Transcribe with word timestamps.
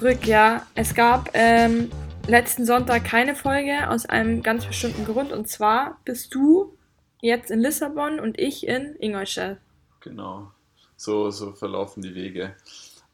Zurück, 0.00 0.26
ja. 0.26 0.66
Es 0.74 0.94
gab 0.94 1.28
ähm, 1.34 1.90
letzten 2.26 2.64
Sonntag 2.64 3.04
keine 3.04 3.34
Folge 3.34 3.90
aus 3.90 4.06
einem 4.06 4.42
ganz 4.42 4.64
bestimmten 4.64 5.04
Grund. 5.04 5.30
Und 5.30 5.46
zwar 5.46 5.98
bist 6.06 6.34
du 6.34 6.74
jetzt 7.20 7.50
in 7.50 7.60
Lissabon 7.60 8.18
und 8.18 8.40
ich 8.40 8.66
in 8.66 8.96
Ingolstadt. 8.98 9.58
Genau. 10.00 10.52
So, 10.96 11.30
so 11.30 11.52
verlaufen 11.52 12.02
die 12.02 12.14
Wege. 12.14 12.56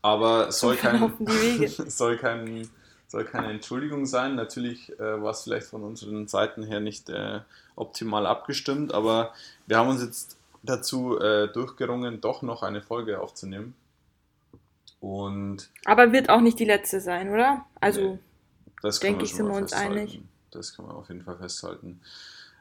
Aber 0.00 0.52
soll, 0.52 0.76
so 0.76 0.80
kein, 0.80 1.12
soll, 1.88 2.18
kein, 2.18 2.68
soll 3.08 3.24
keine 3.24 3.50
Entschuldigung 3.50 4.06
sein. 4.06 4.36
Natürlich 4.36 4.96
äh, 5.00 5.20
war 5.20 5.32
es 5.32 5.42
vielleicht 5.42 5.66
von 5.66 5.82
unseren 5.82 6.28
Seiten 6.28 6.62
her 6.62 6.78
nicht 6.78 7.10
äh, 7.10 7.40
optimal 7.74 8.26
abgestimmt, 8.26 8.94
aber 8.94 9.34
wir 9.66 9.78
haben 9.78 9.88
uns 9.88 10.04
jetzt 10.04 10.38
dazu 10.62 11.18
äh, 11.18 11.48
durchgerungen, 11.48 12.20
doch 12.20 12.42
noch 12.42 12.62
eine 12.62 12.80
Folge 12.80 13.20
aufzunehmen. 13.20 13.74
Und 15.06 15.68
aber 15.84 16.10
wird 16.10 16.30
auch 16.30 16.40
nicht 16.40 16.58
die 16.58 16.64
letzte 16.64 17.00
sein, 17.00 17.30
oder? 17.30 17.64
Also 17.80 18.18
nee, 18.82 18.90
denke 19.02 19.24
ich, 19.24 19.34
sind 19.34 19.46
wir 19.46 19.54
uns 19.54 19.72
einig. 19.72 20.20
Das 20.50 20.74
kann 20.74 20.84
man 20.84 20.96
auf 20.96 21.08
jeden 21.08 21.22
Fall 21.22 21.36
festhalten. 21.36 22.00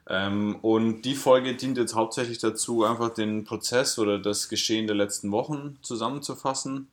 Ähm, 0.07 0.57
und 0.61 1.01
die 1.01 1.15
Folge 1.15 1.55
dient 1.55 1.79
jetzt 1.79 1.95
hauptsächlich 1.95 2.37
dazu, 2.37 2.83
einfach 2.83 3.09
den 3.09 3.45
Prozess 3.45 3.97
oder 3.97 4.19
das 4.19 4.47
Geschehen 4.47 4.85
der 4.85 4.95
letzten 4.95 5.31
Wochen 5.31 5.79
zusammenzufassen. 5.81 6.87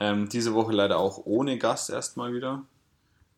Ähm, 0.00 0.28
diese 0.28 0.52
Woche 0.52 0.72
leider 0.72 0.98
auch 0.98 1.26
ohne 1.26 1.58
Gast 1.58 1.88
erstmal 1.88 2.34
wieder. 2.34 2.64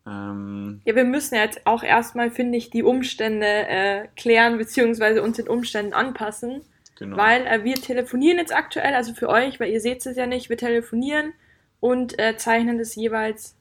Ähm, 0.06 0.80
ja, 0.86 0.94
wir 0.94 1.04
müssen 1.04 1.34
jetzt 1.34 1.66
auch 1.66 1.82
erstmal, 1.82 2.30
finde 2.30 2.56
ich, 2.56 2.70
die 2.70 2.82
Umstände 2.82 3.46
äh, 3.46 4.08
klären, 4.16 4.56
beziehungsweise 4.56 5.22
uns 5.22 5.36
den 5.36 5.48
Umständen 5.48 5.92
anpassen. 5.92 6.62
Genau. 6.96 7.16
Weil 7.16 7.46
äh, 7.46 7.64
wir 7.64 7.74
telefonieren 7.74 8.38
jetzt 8.38 8.54
aktuell, 8.54 8.94
also 8.94 9.14
für 9.14 9.28
euch, 9.28 9.58
weil 9.58 9.70
ihr 9.70 9.80
seht 9.80 10.04
es 10.06 10.16
ja 10.16 10.26
nicht, 10.26 10.48
wir 10.48 10.56
telefonieren 10.56 11.32
und 11.80 12.18
äh, 12.18 12.36
zeichnen 12.36 12.78
das 12.78 12.94
jeweils 12.94 13.56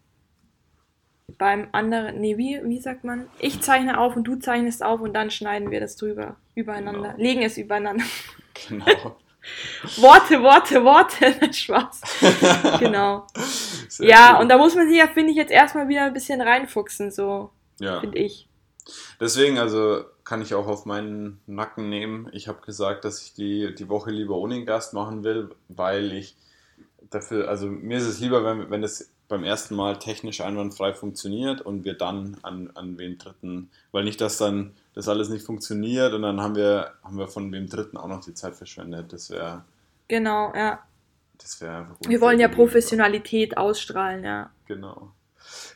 beim 1.37 1.67
anderen, 1.71 2.19
nee, 2.19 2.37
wie, 2.37 2.61
wie 2.63 2.79
sagt 2.79 3.03
man? 3.03 3.27
Ich 3.39 3.61
zeichne 3.61 3.97
auf 3.99 4.15
und 4.15 4.25
du 4.25 4.35
zeichnest 4.35 4.83
auf 4.83 5.01
und 5.01 5.13
dann 5.13 5.31
schneiden 5.31 5.71
wir 5.71 5.79
das 5.79 5.95
drüber, 5.95 6.35
übereinander, 6.53 7.13
genau. 7.13 7.23
legen 7.23 7.41
es 7.41 7.57
übereinander. 7.57 8.03
Genau. 8.67 8.85
Worte, 9.97 10.41
Worte, 10.41 10.83
Worte, 10.83 11.53
Spaß. 11.53 12.01
genau. 12.79 13.27
Sehr 13.89 14.07
ja, 14.07 14.33
cool. 14.35 14.43
und 14.43 14.49
da 14.49 14.57
muss 14.57 14.75
man 14.75 14.87
sich 14.87 14.97
ja, 14.97 15.07
finde 15.07 15.31
ich, 15.31 15.37
jetzt 15.37 15.51
erstmal 15.51 15.87
wieder 15.89 16.03
ein 16.03 16.13
bisschen 16.13 16.39
reinfuchsen, 16.39 17.11
so, 17.11 17.49
ja. 17.79 17.99
finde 17.99 18.19
ich. 18.19 18.47
Deswegen, 19.19 19.57
also 19.57 20.03
kann 20.23 20.41
ich 20.41 20.53
auch 20.53 20.67
auf 20.67 20.85
meinen 20.85 21.39
Nacken 21.47 21.89
nehmen. 21.89 22.29
Ich 22.33 22.47
habe 22.47 22.61
gesagt, 22.61 23.05
dass 23.05 23.21
ich 23.21 23.33
die, 23.33 23.73
die 23.75 23.89
Woche 23.89 24.11
lieber 24.11 24.35
ohne 24.35 24.63
Gast 24.65 24.93
machen 24.93 25.23
will, 25.23 25.49
weil 25.69 26.11
ich 26.13 26.35
dafür, 27.09 27.49
also 27.49 27.67
mir 27.67 27.97
ist 27.97 28.07
es 28.07 28.19
lieber, 28.19 28.43
wenn, 28.43 28.69
wenn 28.69 28.83
es 28.83 29.11
beim 29.27 29.43
ersten 29.43 29.75
Mal 29.75 29.99
technisch 29.99 30.41
einwandfrei 30.41 30.93
funktioniert 30.93 31.61
und 31.61 31.85
wir 31.85 31.95
dann 31.95 32.37
an, 32.43 32.69
an 32.75 32.97
wem 32.97 33.17
Dritten, 33.17 33.69
weil 33.91 34.03
nicht, 34.03 34.21
dass 34.21 34.37
dann 34.37 34.73
das 34.93 35.07
alles 35.07 35.29
nicht 35.29 35.45
funktioniert 35.45 36.13
und 36.13 36.21
dann 36.21 36.41
haben 36.41 36.55
wir, 36.55 36.93
haben 37.03 37.17
wir 37.17 37.27
von 37.27 37.51
wem 37.51 37.67
Dritten 37.67 37.97
auch 37.97 38.07
noch 38.07 38.23
die 38.23 38.33
Zeit 38.33 38.55
verschwendet. 38.55 39.11
Das 39.13 39.29
wäre. 39.29 39.63
Genau, 40.07 40.53
ja. 40.55 40.83
Das 41.37 41.59
wäre 41.61 41.77
einfach 41.77 41.97
gut. 41.97 42.09
Wir 42.09 42.21
wollen 42.21 42.39
ja 42.39 42.47
Professionalität 42.47 43.57
ausstrahlen, 43.57 44.23
ja. 44.23 44.51
Genau. 44.67 45.11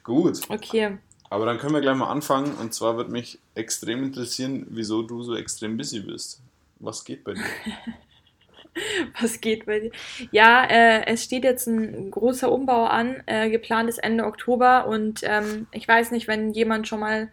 Gut. 0.04 0.40
Okay. 0.50 1.00
Aber 1.30 1.46
dann 1.46 1.58
können 1.58 1.74
wir 1.74 1.82
gleich 1.82 1.96
mal 1.96 2.10
anfangen. 2.10 2.54
Und 2.56 2.74
zwar 2.74 2.98
würde 2.98 3.12
mich 3.12 3.40
extrem 3.56 4.04
interessieren, 4.04 4.66
wieso 4.70 5.02
du 5.02 5.24
so 5.24 5.36
extrem 5.36 5.78
busy 5.78 6.00
bist. 6.00 6.42
Was 6.80 7.04
geht 7.04 7.24
bei 7.24 7.34
dir? 7.34 7.44
Was 9.20 9.42
geht 9.42 9.66
bei 9.66 9.80
dir? 9.80 9.92
Ja, 10.32 10.64
äh, 10.66 11.06
es 11.08 11.24
steht 11.24 11.44
jetzt 11.44 11.66
ein 11.68 12.12
großer 12.12 12.52
Umbau 12.52 12.86
an, 12.86 13.24
äh, 13.26 13.50
geplant 13.50 13.90
ist 13.90 13.98
Ende 13.98 14.26
Oktober. 14.26 14.88
Und 14.88 15.22
ähm, 15.24 15.68
ich 15.72 15.88
weiß 15.88 16.12
nicht, 16.12 16.28
wenn 16.28 16.52
jemand 16.54 16.88
schon 16.88 17.00
mal 17.00 17.30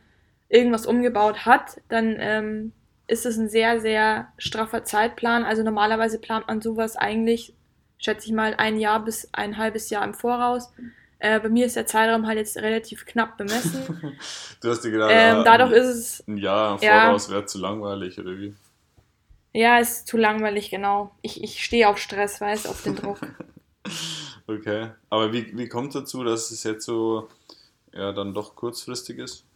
irgendwas 0.49 0.87
umgebaut 0.87 1.45
hat, 1.45 1.81
dann 1.89 2.17
ähm, 2.19 2.73
ist 3.07 3.27
es 3.27 3.37
ein 3.37 3.49
sehr, 3.49 3.81
sehr 3.81 4.29
straffer 4.39 4.85
Zeitplan. 4.85 5.45
Also 5.45 5.63
normalerweise 5.63 6.19
plant 6.19 6.47
man 6.49 6.63
sowas 6.63 6.97
eigentlich, 6.97 7.53
schätze 7.99 8.27
ich 8.27 8.33
mal, 8.33 8.55
ein 8.55 8.79
Jahr 8.79 9.05
bis 9.05 9.29
ein 9.33 9.59
halbes 9.59 9.91
Jahr 9.91 10.05
im 10.05 10.15
Voraus. 10.15 10.73
Äh, 11.25 11.41
bei 11.41 11.49
mir 11.49 11.65
ist 11.65 11.75
der 11.75 11.87
Zeitraum 11.87 12.27
halt 12.27 12.37
jetzt 12.37 12.59
relativ 12.59 13.07
knapp 13.07 13.39
bemessen. 13.39 14.19
du 14.61 14.69
hast 14.69 14.85
dir 14.85 14.91
gedacht, 14.91 15.11
ähm, 15.11 15.37
ah, 15.37 15.43
dadurch 15.43 15.73
ist 15.73 15.87
es. 15.87 16.29
Ein 16.29 16.37
Jahr 16.37 16.79
Voraus 16.79 17.29
ja, 17.29 17.33
wäre 17.33 17.47
zu 17.47 17.59
langweilig, 17.59 18.21
oder 18.21 18.37
wie? 18.37 18.55
Ja, 19.55 19.79
ist 19.79 20.07
zu 20.07 20.19
langweilig, 20.19 20.69
genau. 20.69 21.15
Ich, 21.23 21.43
ich 21.43 21.65
stehe 21.65 21.89
auf 21.89 21.97
Stress, 21.97 22.43
weiß, 22.43 22.67
auf 22.67 22.83
den 22.83 22.97
Druck. 22.97 23.21
okay. 24.47 24.91
Aber 25.09 25.33
wie, 25.33 25.57
wie 25.57 25.67
kommt 25.67 25.95
es 25.95 26.03
dazu, 26.03 26.25
dass 26.25 26.51
es 26.51 26.63
jetzt 26.63 26.85
so 26.85 27.31
ja 27.95 28.13
dann 28.13 28.35
doch 28.35 28.55
kurzfristig 28.55 29.17
ist? 29.17 29.47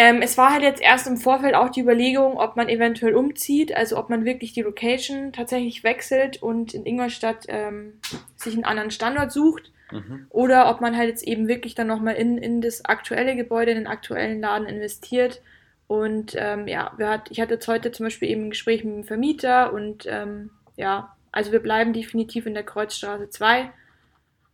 Ähm, 0.00 0.22
es 0.22 0.38
war 0.38 0.52
halt 0.52 0.62
jetzt 0.62 0.80
erst 0.80 1.08
im 1.08 1.16
Vorfeld 1.16 1.56
auch 1.56 1.70
die 1.70 1.80
Überlegung, 1.80 2.36
ob 2.36 2.54
man 2.54 2.68
eventuell 2.68 3.16
umzieht, 3.16 3.76
also 3.76 3.98
ob 3.98 4.10
man 4.10 4.24
wirklich 4.24 4.52
die 4.52 4.62
Location 4.62 5.32
tatsächlich 5.32 5.82
wechselt 5.82 6.40
und 6.40 6.72
in 6.72 6.86
Ingolstadt 6.86 7.46
ähm, 7.48 7.94
sich 8.36 8.54
einen 8.54 8.62
anderen 8.62 8.92
Standort 8.92 9.32
sucht. 9.32 9.72
Mhm. 9.90 10.26
Oder 10.30 10.70
ob 10.70 10.80
man 10.80 10.96
halt 10.96 11.08
jetzt 11.08 11.24
eben 11.24 11.48
wirklich 11.48 11.74
dann 11.74 11.88
nochmal 11.88 12.14
in, 12.14 12.38
in 12.38 12.60
das 12.60 12.84
aktuelle 12.84 13.34
Gebäude, 13.34 13.72
in 13.72 13.78
den 13.78 13.86
aktuellen 13.88 14.40
Laden 14.40 14.68
investiert. 14.68 15.42
Und 15.88 16.36
ähm, 16.38 16.68
ja, 16.68 16.92
wir 16.96 17.08
hat, 17.08 17.28
ich 17.32 17.40
hatte 17.40 17.54
jetzt 17.54 17.66
heute 17.66 17.90
zum 17.90 18.06
Beispiel 18.06 18.28
eben 18.28 18.44
ein 18.44 18.50
Gespräch 18.50 18.84
mit 18.84 18.94
dem 18.94 19.04
Vermieter 19.04 19.72
und 19.72 20.06
ähm, 20.08 20.50
ja, 20.76 21.16
also 21.32 21.50
wir 21.50 21.60
bleiben 21.60 21.92
definitiv 21.92 22.46
in 22.46 22.54
der 22.54 22.62
Kreuzstraße 22.62 23.30
2. 23.30 23.72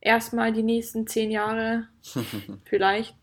Erstmal 0.00 0.54
die 0.54 0.62
nächsten 0.62 1.06
zehn 1.06 1.30
Jahre 1.30 1.88
vielleicht. 2.64 3.14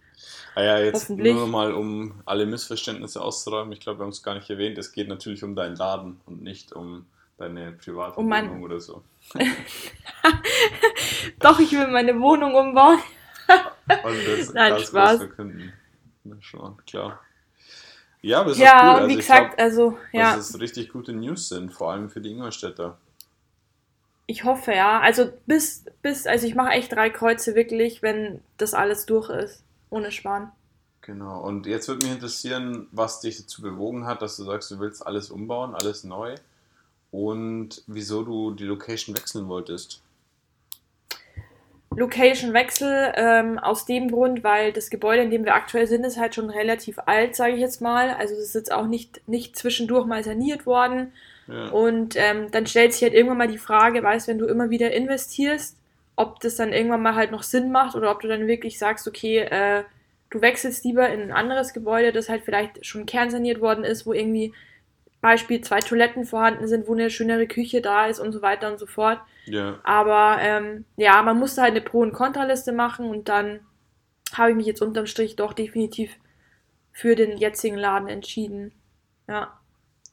Ah 0.54 0.64
ja, 0.64 0.80
jetzt 0.80 1.10
nur 1.10 1.48
mal, 1.48 1.74
um 1.74 2.22
alle 2.26 2.46
Missverständnisse 2.46 3.22
auszuräumen. 3.22 3.72
Ich 3.72 3.80
glaube, 3.80 4.00
wir 4.00 4.04
haben 4.04 4.12
es 4.12 4.22
gar 4.22 4.36
nicht 4.36 4.50
erwähnt. 4.50 4.78
Es 4.78 4.92
geht 4.92 5.08
natürlich 5.08 5.44
um 5.44 5.56
deinen 5.56 5.78
Laden 5.78 6.20
und 6.26 6.42
nicht 6.42 6.74
um 6.74 7.06
deine 7.38 7.72
private 7.72 8.20
um 8.20 8.64
oder 8.64 8.80
so. 8.80 9.02
Doch, 11.40 11.60
ich 11.60 11.72
will 11.72 11.88
meine 11.88 12.20
Wohnung 12.20 12.54
umbauen. 12.54 13.00
und 13.88 14.28
das 14.40 14.54
Nein, 14.54 14.74
ganz 14.74 14.88
Spaß. 14.88 15.18
verkünden. 15.18 15.74
Schon, 16.42 16.78
klar. 16.86 17.22
Ja, 18.22 18.42
aber 18.42 18.52
ist 18.52 18.60
ja, 18.60 18.82
cool. 18.82 18.90
Also 18.90 19.08
wie 19.08 19.16
gesagt, 19.16 19.56
glaub, 19.56 19.66
also, 19.66 19.98
ja. 20.12 20.36
Dass 20.36 20.50
es 20.50 20.60
richtig 20.60 20.90
gute 20.90 21.14
News 21.14 21.48
sind, 21.50 21.74
vor 21.74 21.92
allem 21.94 22.10
für 22.10 22.22
die 22.22 22.30
Ingolstädter. 22.32 22.98
Ich 24.28 24.44
hoffe, 24.44 24.74
ja. 24.74 25.00
Also 25.00 25.32
bis, 25.46 25.86
bis, 26.02 26.28
also 26.28 26.46
ich 26.46 26.56
mache 26.56 26.72
echt 26.72 26.92
drei 26.92 27.10
Kreuze 27.10 27.56
wirklich, 27.56 28.02
wenn 28.02 28.42
das 28.58 28.74
alles 28.74 29.06
durch 29.06 29.30
ist 29.30 29.64
ohne 29.92 30.12
Schwan. 30.12 30.52
Genau, 31.02 31.42
und 31.42 31.68
jetzt 31.68 31.88
würde 31.88 32.06
mich 32.06 32.14
interessieren, 32.14 32.88
was 32.92 33.22
dich 33.22 33.38
dazu 33.38 33.62
bewogen 33.62 34.06
hat, 34.06 34.22
dass 34.22 34.38
du 34.38 34.44
sagst, 34.44 34.72
du 34.72 34.80
willst 34.80 35.06
alles 35.06 35.30
umbauen, 35.30 35.76
alles 35.76 36.04
neu 36.04 36.36
und 37.12 37.84
wieso 37.88 38.24
du 38.24 38.52
die 38.52 38.66
Location 38.66 39.16
wechseln 39.16 39.48
wolltest. 39.48 40.02
Location 41.94 42.54
Wechsel 42.54 43.12
ähm, 43.16 43.60
aus 43.60 43.86
dem 43.86 44.12
Grund, 44.12 44.46
weil 44.46 44.72
das 44.72 44.90
Gebäude, 44.90 45.24
in 45.24 45.30
dem 45.30 45.44
wir 45.44 45.56
aktuell 45.56 45.88
sind, 45.88 46.06
ist 46.06 46.18
halt 46.18 46.36
schon 46.36 46.50
relativ 46.50 47.00
alt, 47.06 47.36
sage 47.36 47.56
ich 47.56 47.60
jetzt 47.60 47.82
mal. 47.82 48.12
Also 48.12 48.34
es 48.34 48.40
ist 48.40 48.56
jetzt 48.56 48.72
auch 48.72 48.88
nicht, 48.88 49.28
nicht 49.28 49.58
zwischendurch 49.58 50.06
mal 50.06 50.24
saniert 50.24 50.66
worden. 50.66 51.12
Ja. 51.48 51.68
Und 51.70 52.16
ähm, 52.16 52.50
dann 52.52 52.66
stellt 52.66 52.94
sich 52.94 53.02
halt 53.02 53.14
irgendwann 53.14 53.40
mal 53.40 53.48
die 53.50 53.58
Frage, 53.58 54.02
weißt, 54.02 54.30
wenn 54.30 54.38
du 54.38 54.46
immer 54.46 54.70
wieder 54.70 54.94
investierst, 54.94 55.76
ob 56.16 56.40
das 56.40 56.56
dann 56.56 56.74
irgendwann 56.74 57.02
mal 57.02 57.16
halt 57.16 57.32
noch 57.32 57.44
Sinn 57.44 57.72
macht 57.72 57.96
oder 57.96 58.12
ob 58.12 58.22
du 58.22 58.28
dann 58.28 58.48
wirklich 58.48 58.78
sagst, 58.78 59.08
okay, 59.08 59.40
äh, 59.40 59.84
du 60.30 60.42
wechselst 60.42 60.84
lieber 60.84 61.10
in 61.10 61.22
ein 61.22 61.32
anderes 61.32 61.74
Gebäude, 61.74 62.12
das 62.12 62.30
halt 62.30 62.44
vielleicht 62.44 62.86
schon 62.86 63.06
kernsaniert 63.06 63.62
worden 63.62 63.84
ist, 63.84 64.06
wo 64.06 64.14
irgendwie 64.14 64.54
Beispiel 65.22 65.62
zwei 65.62 65.80
Toiletten 65.80 66.26
vorhanden 66.26 66.68
sind, 66.68 66.88
wo 66.88 66.94
eine 66.94 67.10
schönere 67.12 67.48
Küche 67.48 67.82
da 67.82 68.08
ist 68.08 68.20
und 68.20 68.32
so 68.32 68.42
weiter 68.42 68.72
und 68.72 68.80
so 68.80 68.88
fort. 68.88 69.20
Ja. 69.46 69.80
Aber 69.84 70.38
ähm, 70.42 70.86
ja, 70.98 71.22
man 71.22 71.38
musste 71.38 71.62
halt 71.62 71.72
eine 71.72 71.82
Pro- 71.82 72.02
und 72.02 72.14
Kontraliste 72.14 72.72
machen 72.72 73.08
und 73.08 73.30
dann 73.30 73.60
habe 74.34 74.52
ich 74.52 74.56
mich 74.56 74.66
jetzt 74.66 74.82
unterm 74.82 75.06
Strich 75.06 75.36
doch 75.36 75.54
definitiv 75.54 76.16
für 76.92 77.16
den 77.16 77.38
jetzigen 77.38 77.78
Laden 77.78 78.08
entschieden. 78.08 78.72
Ja. 79.28 79.60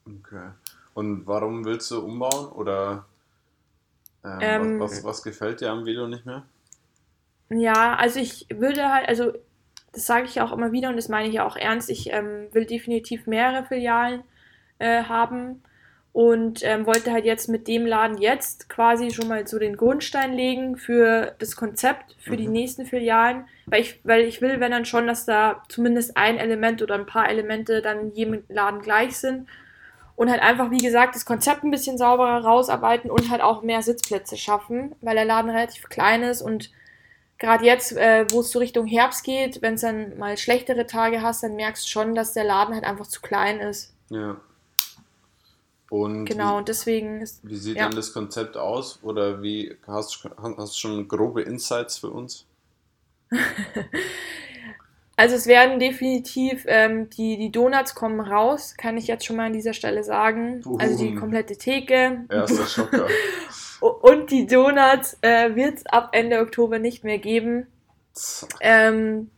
Okay. 0.06 0.50
Und 0.94 1.26
warum 1.26 1.64
willst 1.64 1.90
du 1.90 2.00
umbauen 2.00 2.50
oder 2.52 3.06
ähm, 4.24 4.38
ähm, 4.40 4.80
was, 4.80 4.92
was, 4.92 5.04
was, 5.04 5.22
gefällt 5.22 5.60
dir 5.60 5.70
am 5.70 5.84
Video 5.86 6.06
nicht 6.06 6.26
mehr? 6.26 6.44
Ja, 7.50 7.96
also 7.96 8.20
ich 8.20 8.46
würde 8.52 8.92
halt, 8.92 9.08
also 9.08 9.32
das 9.92 10.06
sage 10.06 10.26
ich 10.26 10.40
auch 10.40 10.52
immer 10.52 10.72
wieder 10.72 10.90
und 10.90 10.96
das 10.96 11.08
meine 11.08 11.28
ich 11.28 11.34
ja 11.34 11.46
auch 11.46 11.56
ernst, 11.56 11.88
ich 11.88 12.12
ähm, 12.12 12.48
will 12.52 12.66
definitiv 12.66 13.26
mehrere 13.26 13.64
Filialen 13.64 14.22
äh, 14.78 15.04
haben 15.04 15.62
und 16.12 16.64
ähm, 16.64 16.84
wollte 16.84 17.12
halt 17.12 17.24
jetzt 17.24 17.48
mit 17.48 17.68
dem 17.68 17.86
Laden 17.86 18.18
jetzt 18.18 18.68
quasi 18.68 19.10
schon 19.10 19.28
mal 19.28 19.46
so 19.46 19.58
den 19.58 19.76
Grundstein 19.76 20.32
legen 20.32 20.76
für 20.76 21.34
das 21.38 21.56
Konzept 21.56 22.16
für 22.18 22.32
mhm. 22.32 22.38
die 22.38 22.48
nächsten 22.48 22.86
Filialen, 22.86 23.46
weil 23.66 23.82
ich, 23.82 24.00
weil 24.04 24.22
ich 24.22 24.42
will, 24.42 24.60
wenn 24.60 24.72
dann 24.72 24.84
schon, 24.84 25.06
dass 25.06 25.26
da 25.26 25.62
zumindest 25.68 26.16
ein 26.16 26.38
Element 26.38 26.82
oder 26.82 26.96
ein 26.96 27.06
paar 27.06 27.30
Elemente 27.30 27.82
dann 27.82 28.00
in 28.00 28.14
jedem 28.14 28.44
Laden 28.48 28.80
gleich 28.80 29.16
sind 29.16 29.48
und 30.18 30.28
halt 30.28 30.42
einfach, 30.42 30.72
wie 30.72 30.78
gesagt, 30.78 31.14
das 31.14 31.24
Konzept 31.24 31.62
ein 31.62 31.70
bisschen 31.70 31.96
sauberer 31.96 32.44
rausarbeiten 32.44 33.08
und 33.08 33.30
halt 33.30 33.40
auch 33.40 33.62
mehr 33.62 33.82
Sitzplätze 33.82 34.36
schaffen, 34.36 34.96
weil 35.00 35.14
der 35.14 35.24
Laden 35.24 35.48
relativ 35.48 35.88
klein 35.88 36.24
ist 36.24 36.42
und 36.42 36.72
gerade 37.38 37.64
jetzt, 37.64 37.92
äh, 37.92 38.26
wo 38.32 38.40
es 38.40 38.50
so 38.50 38.58
Richtung 38.58 38.84
Herbst 38.84 39.22
geht, 39.22 39.62
wenn 39.62 39.74
es 39.74 39.82
dann 39.82 40.18
mal 40.18 40.36
schlechtere 40.36 40.88
Tage 40.88 41.22
hast, 41.22 41.44
dann 41.44 41.54
merkst 41.54 41.84
du 41.84 41.88
schon, 41.88 42.16
dass 42.16 42.32
der 42.32 42.42
Laden 42.42 42.74
halt 42.74 42.82
einfach 42.82 43.06
zu 43.06 43.20
klein 43.20 43.60
ist. 43.60 43.94
Ja. 44.10 44.40
Und 45.88 46.24
genau, 46.24 46.54
wie, 46.54 46.58
und 46.58 46.68
deswegen 46.68 47.20
ist. 47.20 47.38
Wie 47.44 47.54
sieht 47.54 47.76
ja. 47.76 47.86
denn 47.86 47.94
das 47.94 48.12
Konzept 48.12 48.56
aus? 48.56 48.98
Oder 49.02 49.40
wie 49.40 49.76
hast 49.86 50.24
du 50.24 50.68
schon 50.72 51.06
grobe 51.06 51.42
Insights 51.42 51.98
für 51.98 52.10
uns? 52.10 52.44
also 55.18 55.34
es 55.34 55.48
werden 55.48 55.80
definitiv 55.80 56.64
ähm, 56.68 57.10
die, 57.10 57.36
die 57.36 57.50
Donuts 57.50 57.96
kommen 57.96 58.20
raus, 58.20 58.76
kann 58.76 58.96
ich 58.96 59.08
jetzt 59.08 59.26
schon 59.26 59.34
mal 59.34 59.46
an 59.46 59.52
dieser 59.52 59.72
Stelle 59.72 60.04
sagen. 60.04 60.60
Boom. 60.60 60.78
Also 60.78 60.96
die 60.96 61.16
komplette 61.16 61.56
Theke. 61.56 62.24
Erster 62.30 62.66
Schocker. 62.66 63.08
und 63.80 64.30
die 64.30 64.46
Donuts 64.46 65.18
äh, 65.22 65.56
wird 65.56 65.78
es 65.78 65.86
ab 65.86 66.10
Ende 66.12 66.38
Oktober 66.38 66.78
nicht 66.78 67.02
mehr 67.02 67.18
geben. 67.18 67.66
Ähm, 68.60 69.32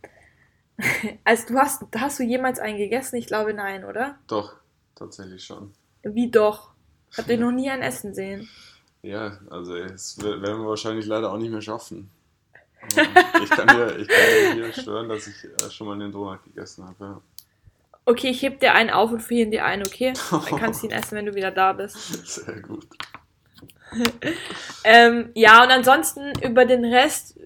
also 1.24 1.46
du 1.48 1.58
hast, 1.58 1.82
hast 1.96 2.18
du 2.18 2.24
jemals 2.24 2.58
einen 2.58 2.76
gegessen? 2.76 3.16
Ich 3.16 3.26
glaube 3.26 3.54
nein, 3.54 3.86
oder? 3.86 4.18
Doch, 4.26 4.56
tatsächlich 4.94 5.42
schon. 5.42 5.72
Wie 6.02 6.30
doch? 6.30 6.72
Habt 7.16 7.30
ihr 7.30 7.38
noch 7.40 7.52
nie 7.52 7.70
ein 7.70 7.80
Essen 7.80 8.12
sehen? 8.12 8.46
Ja, 9.00 9.38
also 9.48 9.82
das 9.82 10.22
werden 10.22 10.42
wir 10.42 10.68
wahrscheinlich 10.68 11.06
leider 11.06 11.32
auch 11.32 11.38
nicht 11.38 11.50
mehr 11.50 11.62
schaffen. 11.62 12.10
Ich, 12.88 13.50
kann 13.50 13.66
dir, 13.68 13.98
ich 13.98 14.08
kann 14.08 14.08
dir 14.08 14.54
hier 14.54 14.72
schwören, 14.72 15.08
dass 15.08 15.26
ich 15.26 15.44
äh, 15.44 15.70
schon 15.70 15.86
mal 15.86 15.94
einen 15.94 16.12
Donut 16.12 16.42
gegessen 16.44 16.84
habe. 16.84 16.96
Ja. 17.04 17.20
Okay, 18.04 18.28
ich 18.30 18.42
heb 18.42 18.60
dir 18.60 18.74
einen 18.74 18.90
auf 18.90 19.12
und 19.12 19.20
friere 19.20 19.50
dir 19.50 19.64
einen, 19.64 19.86
okay? 19.86 20.12
Dann 20.30 20.58
kannst 20.58 20.82
du 20.82 20.86
ihn 20.86 20.92
essen, 20.98 21.16
wenn 21.16 21.26
du 21.26 21.34
wieder 21.34 21.50
da 21.50 21.72
bist. 21.72 22.26
Sehr 22.26 22.60
gut. 22.60 22.86
ähm, 24.84 25.30
ja, 25.34 25.62
und 25.62 25.70
ansonsten 25.70 26.32
über 26.42 26.64
den 26.64 26.84
Rest 26.84 27.38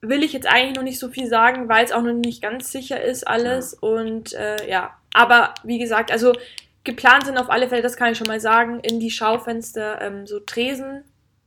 will 0.00 0.22
ich 0.22 0.32
jetzt 0.32 0.46
eigentlich 0.46 0.76
noch 0.76 0.82
nicht 0.82 0.98
so 0.98 1.08
viel 1.08 1.28
sagen, 1.28 1.68
weil 1.68 1.84
es 1.84 1.92
auch 1.92 2.02
noch 2.02 2.12
nicht 2.12 2.42
ganz 2.42 2.72
sicher 2.72 3.02
ist 3.02 3.26
alles. 3.26 3.78
Ja. 3.80 3.88
Und 3.88 4.32
äh, 4.34 4.68
ja, 4.68 4.96
aber 5.14 5.54
wie 5.62 5.78
gesagt, 5.78 6.10
also 6.10 6.32
geplant 6.84 7.26
sind 7.26 7.38
auf 7.38 7.50
alle 7.50 7.68
Fälle, 7.68 7.82
das 7.82 7.96
kann 7.96 8.12
ich 8.12 8.18
schon 8.18 8.26
mal 8.26 8.40
sagen, 8.40 8.80
in 8.80 8.98
die 8.98 9.10
Schaufenster 9.10 10.00
ähm, 10.00 10.26
so 10.26 10.40
Tresen 10.40 11.04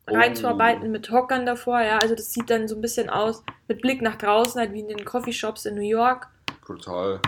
oh. 0.07 0.15
reinzuarbeiten 0.15 0.91
mit 0.91 1.09
Hockern 1.11 1.45
davor. 1.45 1.81
Ja, 1.81 1.99
also 1.99 2.15
das 2.15 2.31
sieht 2.31 2.49
dann 2.49 2.67
so 2.67 2.75
ein 2.75 2.81
bisschen 2.81 3.09
aus 3.09 3.43
mit 3.67 3.81
Blick 3.81 4.01
nach 4.01 4.15
draußen, 4.15 4.59
halt 4.59 4.73
wie 4.73 4.81
in 4.81 4.87
den 4.87 5.05
Coffeeshops 5.05 5.65
in 5.65 5.75
New 5.75 5.81
York. 5.81 6.27
Brutal. 6.61 7.19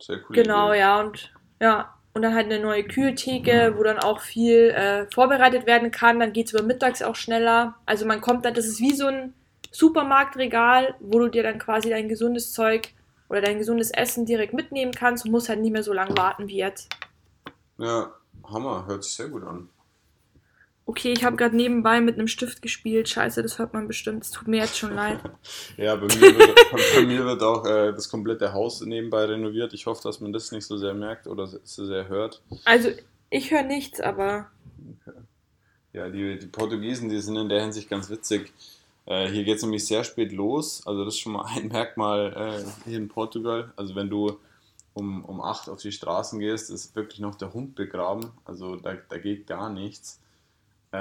Sehr 0.00 0.16
cool. 0.28 0.36
Genau, 0.36 0.70
Idee. 0.70 0.80
ja, 0.80 1.00
und 1.00 1.32
ja, 1.60 1.94
und 2.14 2.22
dann 2.22 2.34
halt 2.34 2.46
eine 2.46 2.60
neue 2.60 2.84
Kühltheke, 2.84 3.70
mhm. 3.70 3.78
wo 3.78 3.82
dann 3.82 3.98
auch 3.98 4.20
viel 4.20 4.70
äh, 4.70 5.06
vorbereitet 5.12 5.66
werden 5.66 5.90
kann. 5.90 6.20
Dann 6.20 6.32
geht 6.32 6.46
es 6.46 6.52
über 6.52 6.62
mittags 6.62 7.02
auch 7.02 7.16
schneller. 7.16 7.74
Also 7.86 8.06
man 8.06 8.20
kommt 8.20 8.44
dann, 8.44 8.54
das 8.54 8.66
ist 8.66 8.80
wie 8.80 8.94
so 8.94 9.06
ein 9.06 9.34
Supermarktregal, 9.72 10.94
wo 11.00 11.18
du 11.18 11.28
dir 11.28 11.42
dann 11.42 11.58
quasi 11.58 11.90
dein 11.90 12.08
gesundes 12.08 12.52
Zeug 12.52 12.94
oder 13.28 13.40
dein 13.40 13.58
gesundes 13.58 13.90
Essen 13.90 14.26
direkt 14.26 14.54
mitnehmen 14.54 14.92
kannst 14.92 15.24
und 15.24 15.32
musst 15.32 15.48
halt 15.48 15.60
nicht 15.60 15.72
mehr 15.72 15.82
so 15.82 15.92
lange 15.92 16.16
warten 16.16 16.46
wie 16.46 16.58
jetzt. 16.58 16.88
Ja, 17.78 18.12
Hammer, 18.44 18.84
hört 18.86 19.02
sich 19.02 19.14
sehr 19.14 19.28
gut 19.28 19.42
an. 19.42 19.68
Okay, 20.86 21.12
ich 21.12 21.24
habe 21.24 21.36
gerade 21.36 21.56
nebenbei 21.56 22.02
mit 22.02 22.16
einem 22.16 22.28
Stift 22.28 22.60
gespielt. 22.60 23.08
Scheiße, 23.08 23.42
das 23.42 23.58
hört 23.58 23.72
man 23.72 23.88
bestimmt. 23.88 24.22
Es 24.22 24.30
tut 24.30 24.48
mir 24.48 24.58
jetzt 24.58 24.76
schon 24.76 24.94
leid. 24.94 25.18
ja, 25.78 25.96
bei 25.96 26.06
mir 26.06 26.38
wird, 26.38 26.54
bei 26.94 27.02
mir 27.06 27.24
wird 27.24 27.42
auch 27.42 27.64
äh, 27.64 27.92
das 27.92 28.10
komplette 28.10 28.52
Haus 28.52 28.82
nebenbei 28.82 29.24
renoviert. 29.24 29.72
Ich 29.72 29.86
hoffe, 29.86 30.02
dass 30.02 30.20
man 30.20 30.34
das 30.34 30.52
nicht 30.52 30.66
so 30.66 30.76
sehr 30.76 30.92
merkt 30.92 31.26
oder 31.26 31.46
so 31.46 31.86
sehr 31.86 32.08
hört. 32.08 32.42
Also, 32.66 32.90
ich 33.30 33.50
höre 33.50 33.62
nichts, 33.62 34.00
aber. 34.00 34.50
Ja, 35.94 36.10
die, 36.10 36.38
die 36.38 36.46
Portugiesen, 36.48 37.08
die 37.08 37.20
sind 37.20 37.36
in 37.36 37.48
der 37.48 37.62
Hinsicht 37.62 37.88
ganz 37.88 38.10
witzig. 38.10 38.52
Äh, 39.06 39.28
hier 39.28 39.44
geht 39.44 39.56
es 39.56 39.62
nämlich 39.62 39.86
sehr 39.86 40.04
spät 40.04 40.32
los. 40.32 40.86
Also, 40.86 41.06
das 41.06 41.14
ist 41.14 41.20
schon 41.20 41.32
mal 41.32 41.46
ein 41.46 41.68
Merkmal 41.68 42.34
äh, 42.36 42.88
hier 42.88 42.98
in 42.98 43.08
Portugal. 43.08 43.72
Also, 43.76 43.94
wenn 43.94 44.10
du 44.10 44.38
um, 44.92 45.24
um 45.24 45.40
8 45.40 45.70
auf 45.70 45.80
die 45.80 45.92
Straßen 45.92 46.38
gehst, 46.40 46.68
ist 46.68 46.94
wirklich 46.94 47.20
noch 47.20 47.36
der 47.36 47.54
Hund 47.54 47.74
begraben. 47.74 48.32
Also, 48.44 48.76
da, 48.76 48.98
da 49.08 49.16
geht 49.16 49.46
gar 49.46 49.70
nichts. 49.70 50.20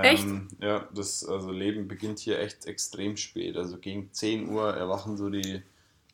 Echt? 0.01 0.23
Ähm, 0.23 0.47
ja, 0.59 0.87
das 0.93 1.25
also 1.25 1.51
Leben 1.51 1.87
beginnt 1.87 2.19
hier 2.19 2.39
echt 2.39 2.65
extrem 2.65 3.17
spät. 3.17 3.57
Also 3.57 3.77
gegen 3.77 4.11
10 4.11 4.49
Uhr 4.49 4.73
erwachen 4.73 5.17
so 5.17 5.29
die, 5.29 5.61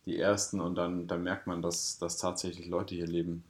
die 0.06 0.20
ersten 0.20 0.60
und 0.60 0.76
dann, 0.76 1.08
dann 1.08 1.24
merkt 1.24 1.48
man, 1.48 1.62
dass, 1.62 1.98
dass 2.00 2.18
tatsächlich 2.18 2.68
Leute 2.68 2.96
hier 2.96 3.08
leben. 3.08 3.44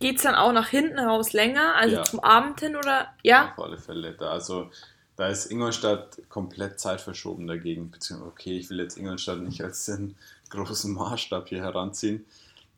Geht 0.00 0.18
es 0.18 0.22
dann 0.22 0.36
auch 0.36 0.52
nach 0.52 0.68
hinten 0.68 0.98
raus 0.98 1.32
länger, 1.32 1.74
also 1.74 1.96
ja. 1.96 2.04
zum 2.04 2.20
Abend 2.20 2.60
hin 2.60 2.76
oder 2.76 3.08
ja? 3.22 3.52
Auf 3.56 3.64
alle 3.64 3.78
Fälle. 3.78 4.12
Da, 4.12 4.30
also 4.30 4.70
da 5.16 5.26
ist 5.26 5.50
Ingolstadt 5.50 6.18
komplett 6.28 6.78
zeitverschoben 6.78 7.48
dagegen. 7.48 7.90
Beziehungsweise, 7.90 8.30
okay, 8.30 8.56
ich 8.56 8.70
will 8.70 8.78
jetzt 8.78 8.96
Ingolstadt 8.96 9.40
nicht 9.40 9.62
als 9.64 9.86
den 9.86 10.14
großen 10.50 10.94
Maßstab 10.94 11.48
hier 11.48 11.62
heranziehen. 11.62 12.24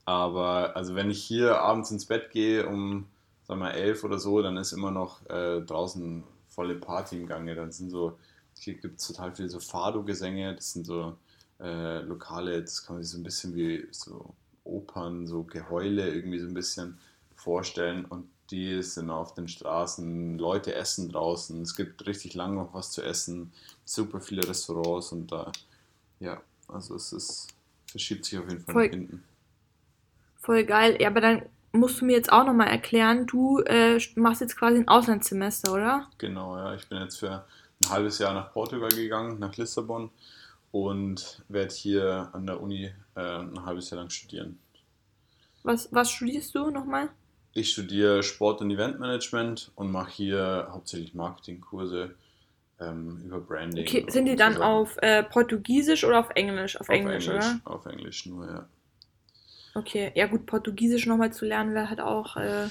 Aber 0.06 0.74
also 0.74 0.94
wenn 0.94 1.10
ich 1.10 1.22
hier 1.22 1.60
abends 1.60 1.90
ins 1.90 2.06
Bett 2.06 2.30
gehe 2.30 2.66
um 2.66 3.06
sagen 3.50 3.62
wir 3.62 3.74
elf 3.74 4.04
oder 4.04 4.20
so, 4.20 4.40
dann 4.42 4.56
ist 4.58 4.70
immer 4.70 4.92
noch 4.92 5.28
äh, 5.28 5.60
draußen 5.60 6.22
volle 6.46 6.76
Party 6.76 7.16
im 7.16 7.26
Gange. 7.26 7.56
Dann 7.56 7.72
sind 7.72 7.90
so, 7.90 8.16
hier 8.56 8.74
gibt 8.74 9.00
es 9.00 9.08
total 9.08 9.34
viele 9.34 9.48
so 9.48 9.58
Fado-Gesänge, 9.58 10.54
das 10.54 10.72
sind 10.72 10.86
so 10.86 11.16
äh, 11.58 11.98
Lokale, 12.02 12.60
das 12.60 12.86
kann 12.86 12.96
man 12.96 13.02
sich 13.02 13.10
so 13.10 13.18
ein 13.18 13.24
bisschen 13.24 13.56
wie 13.56 13.88
so 13.90 14.34
Opern, 14.62 15.26
so 15.26 15.42
Geheule 15.42 16.14
irgendwie 16.14 16.38
so 16.38 16.46
ein 16.46 16.54
bisschen 16.54 16.96
vorstellen 17.34 18.04
und 18.04 18.28
die 18.52 18.80
sind 18.84 19.10
auf 19.10 19.34
den 19.34 19.48
Straßen, 19.48 20.38
Leute 20.38 20.72
essen 20.76 21.08
draußen, 21.08 21.60
es 21.62 21.74
gibt 21.74 22.06
richtig 22.06 22.34
lange 22.34 22.54
noch 22.54 22.72
was 22.72 22.92
zu 22.92 23.02
essen, 23.02 23.52
super 23.84 24.20
viele 24.20 24.48
Restaurants 24.48 25.10
und 25.10 25.32
da, 25.32 25.50
ja, 26.20 26.40
also 26.68 26.94
es 26.94 27.12
ist, 27.12 27.48
verschiebt 27.88 28.24
sich 28.24 28.38
auf 28.38 28.48
jeden 28.48 28.60
Fall 28.60 28.74
voll, 28.74 28.86
nach 28.86 28.94
hinten. 28.94 29.24
Voll 30.38 30.64
geil, 30.64 30.96
ja, 31.00 31.08
aber 31.08 31.20
dann 31.20 31.42
musst 31.72 32.00
du 32.00 32.04
mir 32.04 32.16
jetzt 32.16 32.32
auch 32.32 32.44
nochmal 32.44 32.68
erklären, 32.68 33.26
du 33.26 33.60
äh, 33.60 33.98
machst 34.16 34.40
jetzt 34.40 34.56
quasi 34.56 34.78
ein 34.78 34.88
Auslandssemester, 34.88 35.72
oder? 35.72 36.08
Genau, 36.18 36.56
ja. 36.56 36.74
Ich 36.74 36.88
bin 36.88 37.00
jetzt 37.00 37.18
für 37.18 37.44
ein 37.82 37.90
halbes 37.90 38.18
Jahr 38.18 38.34
nach 38.34 38.52
Portugal 38.52 38.90
gegangen, 38.90 39.38
nach 39.38 39.56
Lissabon 39.56 40.10
und 40.72 41.42
werde 41.48 41.74
hier 41.74 42.30
an 42.32 42.46
der 42.46 42.60
Uni 42.60 42.92
äh, 43.14 43.20
ein 43.20 43.64
halbes 43.64 43.90
Jahr 43.90 44.00
lang 44.00 44.10
studieren. 44.10 44.58
Was, 45.62 45.88
was 45.92 46.10
studierst 46.10 46.54
du 46.54 46.70
nochmal? 46.70 47.10
Ich 47.52 47.72
studiere 47.72 48.22
Sport- 48.22 48.60
und 48.60 48.70
Eventmanagement 48.70 49.72
und 49.74 49.90
mache 49.90 50.10
hier 50.10 50.68
hauptsächlich 50.70 51.14
Marketingkurse 51.14 52.14
ähm, 52.80 53.22
über 53.26 53.40
Branding. 53.40 53.84
Okay, 53.86 54.06
sind 54.08 54.26
die 54.26 54.36
dann 54.36 54.56
auf 54.56 54.96
äh, 55.02 55.22
Portugiesisch 55.24 56.04
oder 56.04 56.20
auf 56.20 56.30
Englisch? 56.34 56.76
Auf, 56.76 56.88
auf 56.88 56.94
Englisch, 56.94 57.28
Englisch, 57.28 57.44
oder? 57.44 57.60
Auf 57.64 57.86
Englisch 57.86 58.26
nur, 58.26 58.46
ja. 58.46 58.68
Okay, 59.74 60.10
ja 60.14 60.26
gut, 60.26 60.46
Portugiesisch 60.46 61.06
nochmal 61.06 61.32
zu 61.32 61.44
lernen 61.44 61.74
wäre 61.74 61.88
halt 61.88 62.00
auch. 62.00 62.36
Äh, 62.36 62.68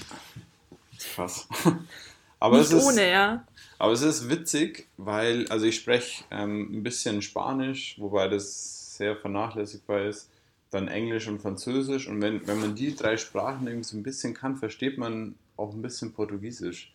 Krass. 1.14 1.48
aber 2.40 2.58
nicht 2.58 2.66
es 2.66 2.72
ist, 2.72 2.84
ohne, 2.84 3.10
ja. 3.10 3.44
Aber 3.78 3.92
es 3.92 4.02
ist 4.02 4.28
witzig, 4.28 4.88
weil, 4.98 5.46
also 5.48 5.66
ich 5.66 5.76
spreche 5.76 6.24
ähm, 6.30 6.68
ein 6.72 6.82
bisschen 6.82 7.22
Spanisch, 7.22 7.96
wobei 7.98 8.28
das 8.28 8.96
sehr 8.96 9.16
vernachlässigbar 9.16 10.02
ist. 10.02 10.28
Dann 10.70 10.86
Englisch 10.86 11.26
und 11.26 11.40
Französisch. 11.40 12.06
Und 12.06 12.20
wenn, 12.20 12.46
wenn 12.46 12.60
man 12.60 12.74
die 12.74 12.94
drei 12.94 13.16
Sprachen 13.16 13.66
irgendwie 13.66 13.88
so 13.88 13.96
ein 13.96 14.02
bisschen 14.02 14.34
kann, 14.34 14.56
versteht 14.56 14.98
man 14.98 15.34
auch 15.56 15.72
ein 15.72 15.82
bisschen 15.82 16.12
Portugiesisch. 16.12 16.92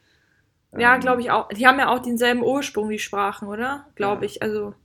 Ja, 0.77 0.95
ähm, 0.95 1.01
glaube 1.01 1.21
ich 1.21 1.31
auch. 1.31 1.49
Die 1.49 1.65
haben 1.65 1.79
ja 1.79 1.89
auch 1.89 1.99
denselben 1.99 2.43
Ursprung, 2.43 2.89
die 2.89 2.99
Sprachen, 2.99 3.47
oder? 3.47 3.87
Glaube 3.95 4.25
ja. 4.25 4.31
ich. 4.31 4.41
Also. 4.41 4.75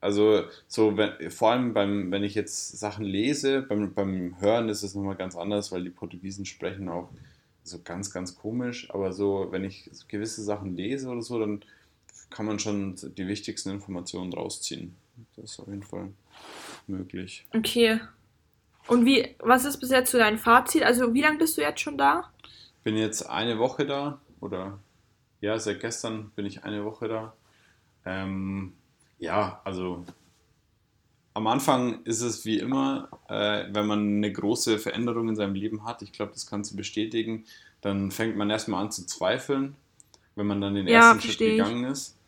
Also 0.00 0.44
so, 0.66 0.96
wenn, 0.96 1.30
vor 1.30 1.50
allem 1.50 1.74
beim, 1.74 2.10
wenn 2.10 2.24
ich 2.24 2.34
jetzt 2.34 2.78
Sachen 2.78 3.04
lese, 3.04 3.62
beim, 3.62 3.92
beim 3.92 4.40
Hören 4.40 4.68
ist 4.68 4.82
es 4.82 4.94
nochmal 4.94 5.16
ganz 5.16 5.36
anders, 5.36 5.72
weil 5.72 5.84
die 5.84 5.90
Portugiesen 5.90 6.46
sprechen 6.46 6.88
auch 6.88 7.10
so 7.62 7.80
ganz, 7.84 8.10
ganz 8.10 8.34
komisch. 8.34 8.90
Aber 8.90 9.12
so, 9.12 9.48
wenn 9.50 9.64
ich 9.64 9.90
gewisse 10.08 10.42
Sachen 10.42 10.76
lese 10.76 11.08
oder 11.08 11.22
so, 11.22 11.38
dann 11.38 11.62
kann 12.30 12.46
man 12.46 12.58
schon 12.58 12.96
die 13.16 13.26
wichtigsten 13.26 13.70
Informationen 13.70 14.32
rausziehen. 14.32 14.96
Das 15.36 15.52
ist 15.52 15.60
auf 15.60 15.68
jeden 15.68 15.82
Fall 15.82 16.08
möglich. 16.86 17.46
Okay. 17.54 18.00
Und 18.86 19.04
wie, 19.04 19.34
was 19.38 19.64
ist 19.64 19.78
bis 19.78 19.90
jetzt 19.90 20.10
so 20.10 20.18
dein 20.18 20.38
Fazit? 20.38 20.82
Also 20.82 21.12
wie 21.12 21.20
lange 21.20 21.38
bist 21.38 21.58
du 21.58 21.60
jetzt 21.60 21.80
schon 21.80 21.98
da? 21.98 22.30
Ich 22.42 22.84
bin 22.84 22.96
jetzt 22.96 23.28
eine 23.28 23.58
Woche 23.58 23.84
da 23.84 24.20
oder 24.40 24.78
ja, 25.40 25.58
seit 25.58 25.80
gestern 25.80 26.30
bin 26.30 26.46
ich 26.46 26.64
eine 26.64 26.84
Woche 26.84 27.08
da. 27.08 27.34
Ähm, 28.06 28.72
ja, 29.20 29.60
also 29.64 30.04
am 31.34 31.46
Anfang 31.46 32.02
ist 32.04 32.22
es 32.22 32.44
wie 32.44 32.58
immer, 32.58 33.08
äh, 33.28 33.66
wenn 33.72 33.86
man 33.86 34.16
eine 34.16 34.32
große 34.32 34.78
Veränderung 34.78 35.28
in 35.28 35.36
seinem 35.36 35.54
Leben 35.54 35.84
hat, 35.84 36.02
ich 36.02 36.12
glaube, 36.12 36.32
das 36.32 36.46
kannst 36.46 36.72
du 36.72 36.76
bestätigen, 36.76 37.44
dann 37.80 38.10
fängt 38.10 38.36
man 38.36 38.50
erstmal 38.50 38.82
an 38.82 38.90
zu 38.90 39.06
zweifeln, 39.06 39.76
wenn 40.34 40.46
man 40.46 40.60
dann 40.60 40.74
den 40.74 40.88
ja, 40.88 41.12
ersten 41.12 41.20
Schritt 41.20 41.38
gegangen 41.38 41.84
ist. 41.84 42.18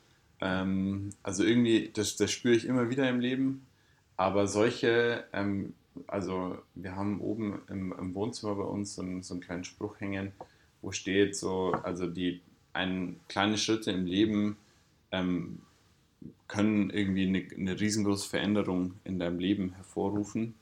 Ähm, 0.41 1.11
also 1.23 1.45
irgendwie, 1.45 1.91
das, 1.93 2.17
das 2.17 2.31
spüre 2.31 2.55
ich 2.55 2.67
immer 2.67 2.91
wieder 2.91 3.09
im 3.09 3.21
Leben. 3.21 3.67
Aber 4.17 4.47
solche, 4.47 5.25
ähm, 5.33 5.75
also 6.07 6.59
wir 6.75 6.95
haben 6.95 7.21
oben 7.21 7.61
im, 7.69 7.93
im, 7.93 8.15
Wohnzimmer 8.15 8.55
bei 8.55 8.65
uns 8.65 8.95
so 8.95 9.03
einen, 9.03 9.23
so 9.23 9.35
einen 9.35 9.41
kleinen 9.41 9.65
Spruch 9.65 10.01
hängen, 10.01 10.33
wo 10.81 10.93
steht 10.93 11.37
so, 11.37 11.73
also 11.83 12.07
die 12.07 12.41
ein, 12.73 13.21
kleine 13.29 13.59
Schritte 13.59 13.91
im 13.91 14.07
Leben 14.07 14.57
ähm, 15.11 15.61
können 16.49 16.91
irgendwie 16.91 17.27
eine, 17.27 17.47
eine 17.57 17.81
riesengroße 17.81 18.29
Veränderung 18.29 18.95
in 19.05 19.19
deinem 19.19 19.39
Leben 19.39 19.75
hervorrufen 19.75 20.55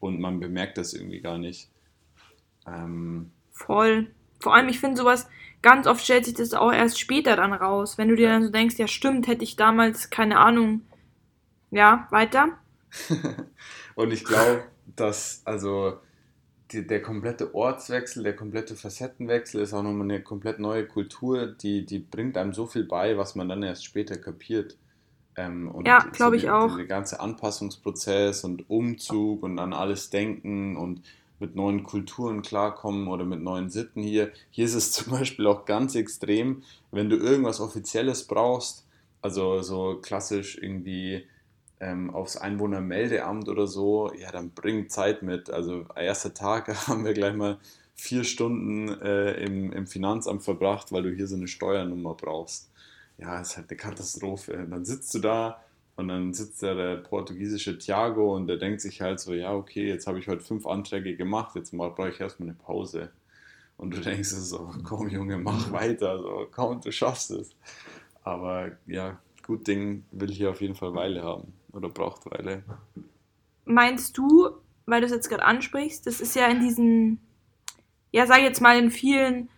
und 0.00 0.20
man 0.20 0.40
bemerkt 0.40 0.78
das 0.78 0.92
irgendwie 0.94 1.20
gar 1.20 1.38
nicht. 1.38 1.68
Ähm, 2.66 3.30
Voll. 3.52 4.08
Vor 4.40 4.54
allem, 4.54 4.68
ich 4.68 4.78
finde 4.78 4.96
sowas, 4.96 5.28
ganz 5.62 5.86
oft 5.86 6.04
stellt 6.04 6.24
sich 6.24 6.34
das 6.34 6.54
auch 6.54 6.72
erst 6.72 7.00
später 7.00 7.36
dann 7.36 7.52
raus. 7.52 7.98
Wenn 7.98 8.08
du 8.08 8.16
dir 8.16 8.28
dann 8.28 8.44
so 8.44 8.50
denkst, 8.50 8.76
ja 8.78 8.86
stimmt, 8.86 9.26
hätte 9.26 9.44
ich 9.44 9.56
damals, 9.56 10.10
keine 10.10 10.38
Ahnung, 10.38 10.82
ja, 11.70 12.06
weiter. 12.10 12.58
und 13.94 14.12
ich 14.12 14.24
glaube, 14.24 14.64
dass, 14.96 15.42
also, 15.44 15.98
die, 16.72 16.86
der 16.86 17.02
komplette 17.02 17.54
Ortswechsel, 17.54 18.22
der 18.22 18.36
komplette 18.36 18.76
Facettenwechsel 18.76 19.62
ist 19.62 19.72
auch 19.72 19.82
nochmal 19.82 20.02
eine 20.02 20.22
komplett 20.22 20.58
neue 20.58 20.86
Kultur, 20.86 21.46
die, 21.46 21.86
die 21.86 21.98
bringt 21.98 22.36
einem 22.36 22.52
so 22.52 22.66
viel 22.66 22.84
bei, 22.84 23.16
was 23.16 23.34
man 23.34 23.48
dann 23.48 23.62
erst 23.62 23.84
später 23.84 24.16
kapiert. 24.16 24.76
Ähm, 25.38 25.72
ja, 25.84 26.00
glaube 26.12 26.38
so 26.38 26.44
ich 26.44 26.50
auch. 26.50 26.76
Der 26.76 26.86
ganze 26.86 27.20
Anpassungsprozess 27.20 28.42
und 28.42 28.68
Umzug 28.68 29.44
und 29.44 29.58
an 29.60 29.72
alles 29.72 30.10
denken 30.10 30.76
und 30.76 31.02
mit 31.38 31.54
neuen 31.54 31.84
Kulturen 31.84 32.42
klarkommen 32.42 33.06
oder 33.06 33.24
mit 33.24 33.40
neuen 33.40 33.70
Sitten 33.70 34.02
hier. 34.02 34.32
Hier 34.50 34.64
ist 34.64 34.74
es 34.74 34.90
zum 34.92 35.12
Beispiel 35.12 35.46
auch 35.46 35.64
ganz 35.64 35.94
extrem, 35.94 36.62
wenn 36.90 37.08
du 37.08 37.16
irgendwas 37.16 37.60
Offizielles 37.60 38.24
brauchst, 38.24 38.84
also 39.22 39.62
so 39.62 39.98
klassisch 40.02 40.58
irgendwie 40.60 41.24
ähm, 41.78 42.10
aufs 42.10 42.36
Einwohnermeldeamt 42.36 43.48
oder 43.48 43.68
so, 43.68 44.12
ja, 44.14 44.32
dann 44.32 44.50
bring 44.50 44.88
Zeit 44.88 45.22
mit. 45.22 45.50
Also 45.50 45.86
erster 45.94 46.34
Tag 46.34 46.68
haben 46.88 47.04
wir 47.04 47.14
gleich 47.14 47.34
mal 47.34 47.58
vier 47.94 48.24
Stunden 48.24 48.88
äh, 49.00 49.34
im, 49.44 49.72
im 49.72 49.86
Finanzamt 49.86 50.42
verbracht, 50.42 50.90
weil 50.90 51.04
du 51.04 51.14
hier 51.14 51.28
so 51.28 51.36
eine 51.36 51.46
Steuernummer 51.46 52.14
brauchst. 52.14 52.70
Ja, 53.18 53.40
ist 53.40 53.56
halt 53.56 53.68
eine 53.68 53.76
Katastrophe. 53.76 54.66
Dann 54.70 54.84
sitzt 54.84 55.14
du 55.14 55.18
da 55.18 55.62
und 55.96 56.08
dann 56.08 56.32
sitzt 56.32 56.62
da 56.62 56.74
der 56.74 56.96
portugiesische 56.96 57.76
Thiago 57.76 58.36
und 58.36 58.46
der 58.46 58.56
denkt 58.56 58.80
sich 58.80 59.00
halt 59.00 59.18
so, 59.18 59.34
ja, 59.34 59.52
okay, 59.52 59.88
jetzt 59.88 60.06
habe 60.06 60.20
ich 60.20 60.28
heute 60.28 60.44
fünf 60.44 60.66
Anträge 60.66 61.16
gemacht, 61.16 61.56
jetzt 61.56 61.72
brauche 61.72 62.08
ich 62.08 62.20
erstmal 62.20 62.50
eine 62.50 62.58
Pause. 62.58 63.10
Und 63.76 63.94
du 63.96 64.00
denkst 64.00 64.28
so, 64.28 64.72
komm 64.84 65.08
Junge, 65.08 65.38
mach 65.38 65.72
weiter, 65.72 66.18
so, 66.18 66.46
komm, 66.50 66.80
du 66.80 66.92
schaffst 66.92 67.32
es. 67.32 67.50
Aber 68.22 68.72
ja, 68.86 69.18
gut 69.44 69.66
Ding 69.66 70.04
will 70.12 70.30
hier 70.30 70.50
auf 70.50 70.60
jeden 70.60 70.74
Fall 70.74 70.94
Weile 70.94 71.22
haben 71.22 71.52
oder 71.72 71.88
braucht 71.88 72.30
Weile. 72.30 72.62
Meinst 73.64 74.16
du, 74.16 74.50
weil 74.86 75.00
du 75.00 75.06
es 75.06 75.12
jetzt 75.12 75.28
gerade 75.28 75.44
ansprichst, 75.44 76.06
das 76.06 76.20
ist 76.20 76.36
ja 76.36 76.46
in 76.46 76.60
diesen, 76.60 77.20
ja, 78.12 78.26
sag 78.26 78.42
jetzt 78.42 78.60
mal 78.60 78.78
in 78.78 78.90
vielen 78.90 79.48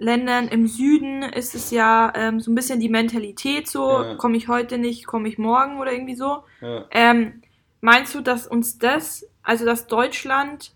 Ländern 0.00 0.48
im 0.48 0.66
Süden 0.66 1.22
ist 1.22 1.54
es 1.54 1.70
ja 1.70 2.10
ähm, 2.16 2.40
so 2.40 2.50
ein 2.50 2.54
bisschen 2.54 2.80
die 2.80 2.88
Mentalität 2.88 3.68
so, 3.68 4.02
ja. 4.02 4.14
komme 4.14 4.38
ich 4.38 4.48
heute 4.48 4.78
nicht, 4.78 5.06
komme 5.06 5.28
ich 5.28 5.36
morgen 5.36 5.78
oder 5.78 5.92
irgendwie 5.92 6.14
so. 6.14 6.42
Ja. 6.62 6.86
Ähm, 6.90 7.42
meinst 7.82 8.14
du, 8.14 8.22
dass 8.22 8.46
uns 8.46 8.78
das, 8.78 9.28
also 9.42 9.66
dass 9.66 9.88
Deutschland, 9.88 10.72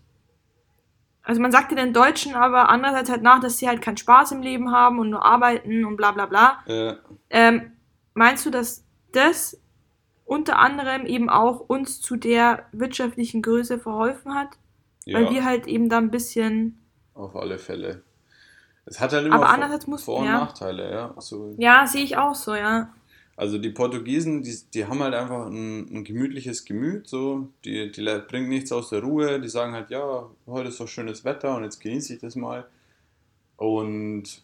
also 1.23 1.41
man 1.41 1.51
sagt 1.51 1.71
ja 1.71 1.77
den 1.77 1.91
Deutschen 1.91 2.35
aber 2.35 2.69
andererseits 2.69 3.09
halt 3.09 3.23
nach, 3.23 3.39
dass 3.39 3.57
sie 3.57 3.67
halt 3.67 3.81
keinen 3.81 3.97
Spaß 3.97 4.31
im 4.31 4.43
Leben 4.43 4.71
haben 4.71 4.99
und 4.99 5.09
nur 5.09 5.25
arbeiten 5.25 5.85
und 5.85 5.97
bla 5.97 6.11
bla 6.11 6.27
bla. 6.27 6.59
Ja. 6.67 6.97
Ähm, 7.31 7.71
meinst 8.13 8.45
du, 8.45 8.51
dass 8.51 8.85
das 9.11 9.59
unter 10.23 10.59
anderem 10.59 11.07
eben 11.07 11.31
auch 11.31 11.61
uns 11.61 11.99
zu 11.99 12.15
der 12.15 12.67
wirtschaftlichen 12.73 13.41
Größe 13.41 13.79
verholfen 13.79 14.35
hat? 14.35 14.49
Weil 15.07 15.31
wir 15.31 15.45
halt 15.45 15.67
eben 15.67 15.89
da 15.89 15.97
ein 15.97 16.09
bisschen... 16.09 16.79
Auf 17.13 17.35
alle 17.35 17.59
Fälle. 17.59 18.01
Es 18.85 18.99
hat 18.99 19.13
halt 19.13 19.25
immer 19.25 19.35
Aber 19.35 19.49
andererseits 19.49 19.87
muss, 19.87 20.03
Vor- 20.03 20.19
und 20.19 20.25
ja. 20.25 20.39
Nachteile, 20.39 20.91
ja. 20.91 21.13
So. 21.17 21.55
Ja, 21.57 21.87
sehe 21.87 22.03
ich 22.03 22.17
auch 22.17 22.35
so, 22.35 22.55
ja. 22.55 22.89
Also 23.37 23.57
die 23.57 23.69
Portugiesen, 23.69 24.43
die, 24.43 24.57
die 24.73 24.85
haben 24.85 25.01
halt 25.01 25.13
einfach 25.13 25.47
ein, 25.47 25.93
ein 25.93 26.03
gemütliches 26.03 26.63
Gemüt, 26.63 27.07
so, 27.07 27.49
die, 27.65 27.91
die 27.91 28.21
bringen 28.27 28.47
nichts 28.47 28.71
aus 28.71 28.89
der 28.89 29.01
Ruhe, 29.01 29.41
die 29.41 29.49
sagen 29.49 29.73
halt, 29.73 29.89
ja, 29.89 30.29
heute 30.47 30.69
ist 30.69 30.79
doch 30.79 30.87
schönes 30.87 31.25
Wetter 31.25 31.55
und 31.55 31.63
jetzt 31.63 31.81
genieße 31.81 32.13
ich 32.13 32.21
das 32.21 32.35
mal. 32.35 32.65
Und 33.57 34.41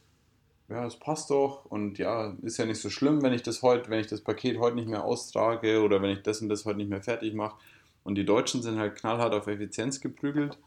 ja, 0.67 0.85
es 0.85 0.97
passt 0.97 1.29
doch 1.29 1.65
und 1.65 1.99
ja, 1.99 2.33
ist 2.41 2.57
ja 2.57 2.65
nicht 2.65 2.81
so 2.81 2.89
schlimm, 2.89 3.21
wenn 3.21 3.33
ich 3.33 3.43
das 3.43 3.61
heute, 3.61 3.89
wenn 3.89 3.99
ich 3.99 4.07
das 4.07 4.21
Paket 4.21 4.59
heute 4.59 4.75
nicht 4.75 4.89
mehr 4.89 5.05
austrage 5.05 5.81
oder 5.81 6.01
wenn 6.01 6.11
ich 6.11 6.23
das 6.23 6.41
und 6.41 6.49
das 6.49 6.65
heute 6.65 6.77
nicht 6.77 6.89
mehr 6.89 7.03
fertig 7.03 7.33
mache. 7.33 7.55
Und 8.03 8.15
die 8.15 8.25
Deutschen 8.25 8.61
sind 8.61 8.79
halt 8.79 8.95
knallhart 8.95 9.33
auf 9.33 9.47
Effizienz 9.47 10.01
geprügelt. 10.01 10.57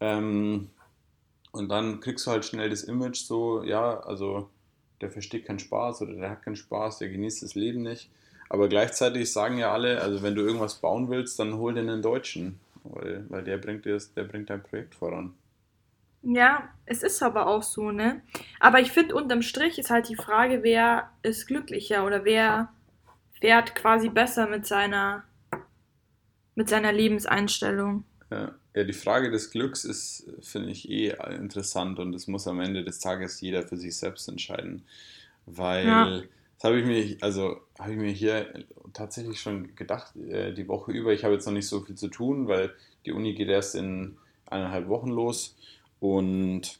Ähm, 0.00 0.70
und 1.52 1.68
dann 1.68 2.00
kriegst 2.00 2.26
du 2.26 2.30
halt 2.30 2.44
schnell 2.44 2.70
das 2.70 2.84
Image 2.84 3.18
so, 3.18 3.62
ja, 3.62 4.00
also 4.00 4.48
der 5.00 5.10
versteht 5.10 5.46
keinen 5.46 5.58
Spaß 5.58 6.02
oder 6.02 6.14
der 6.14 6.30
hat 6.30 6.42
keinen 6.42 6.56
Spaß, 6.56 6.98
der 6.98 7.08
genießt 7.08 7.42
das 7.42 7.54
Leben 7.54 7.82
nicht. 7.82 8.10
Aber 8.48 8.68
gleichzeitig 8.68 9.32
sagen 9.32 9.58
ja 9.58 9.72
alle, 9.72 10.00
also 10.00 10.22
wenn 10.22 10.34
du 10.34 10.42
irgendwas 10.42 10.76
bauen 10.76 11.10
willst, 11.10 11.38
dann 11.38 11.54
hol 11.54 11.74
den 11.74 11.88
einen 11.88 12.02
Deutschen, 12.02 12.58
weil, 12.84 13.24
weil 13.28 13.44
der 13.44 13.58
bringt 13.58 13.84
dir 13.84 13.98
der 14.16 14.24
bringt 14.24 14.50
dein 14.50 14.62
Projekt 14.62 14.94
voran. 14.94 15.34
Ja, 16.22 16.68
es 16.84 17.02
ist 17.02 17.22
aber 17.22 17.46
auch 17.46 17.62
so, 17.62 17.92
ne? 17.92 18.22
Aber 18.58 18.80
ich 18.80 18.90
finde, 18.90 19.14
unterm 19.14 19.42
Strich 19.42 19.78
ist 19.78 19.90
halt 19.90 20.08
die 20.08 20.16
Frage, 20.16 20.62
wer 20.62 21.10
ist 21.22 21.46
glücklicher 21.46 22.04
oder 22.04 22.24
wer 22.24 22.72
fährt 23.40 23.74
quasi 23.74 24.08
besser 24.08 24.48
mit 24.48 24.66
seiner, 24.66 25.22
mit 26.56 26.68
seiner 26.68 26.92
Lebenseinstellung. 26.92 28.04
Ja. 28.30 28.54
Ja, 28.74 28.84
die 28.84 28.92
Frage 28.92 29.30
des 29.30 29.50
Glücks 29.50 29.84
ist, 29.84 30.30
finde 30.40 30.70
ich, 30.70 30.88
eh 30.88 31.14
interessant 31.34 31.98
und 31.98 32.12
das 32.12 32.28
muss 32.28 32.46
am 32.46 32.60
Ende 32.60 32.84
des 32.84 33.00
Tages 33.00 33.40
jeder 33.40 33.62
für 33.64 33.76
sich 33.76 33.96
selbst 33.96 34.28
entscheiden. 34.28 34.84
Weil 35.46 35.86
ja. 35.86 36.22
das 36.54 36.64
habe 36.64 36.78
ich 36.78 36.86
mir, 36.86 37.16
also 37.20 37.60
habe 37.78 37.92
ich 37.92 37.98
mir 37.98 38.12
hier 38.12 38.64
tatsächlich 38.92 39.40
schon 39.40 39.74
gedacht, 39.74 40.14
äh, 40.16 40.52
die 40.52 40.68
Woche 40.68 40.92
über, 40.92 41.12
ich 41.12 41.24
habe 41.24 41.34
jetzt 41.34 41.46
noch 41.46 41.52
nicht 41.52 41.66
so 41.66 41.80
viel 41.80 41.96
zu 41.96 42.08
tun, 42.08 42.46
weil 42.46 42.72
die 43.04 43.12
Uni 43.12 43.34
geht 43.34 43.48
erst 43.48 43.74
in 43.74 44.16
eineinhalb 44.46 44.88
Wochen 44.88 45.08
los 45.08 45.56
und 46.00 46.78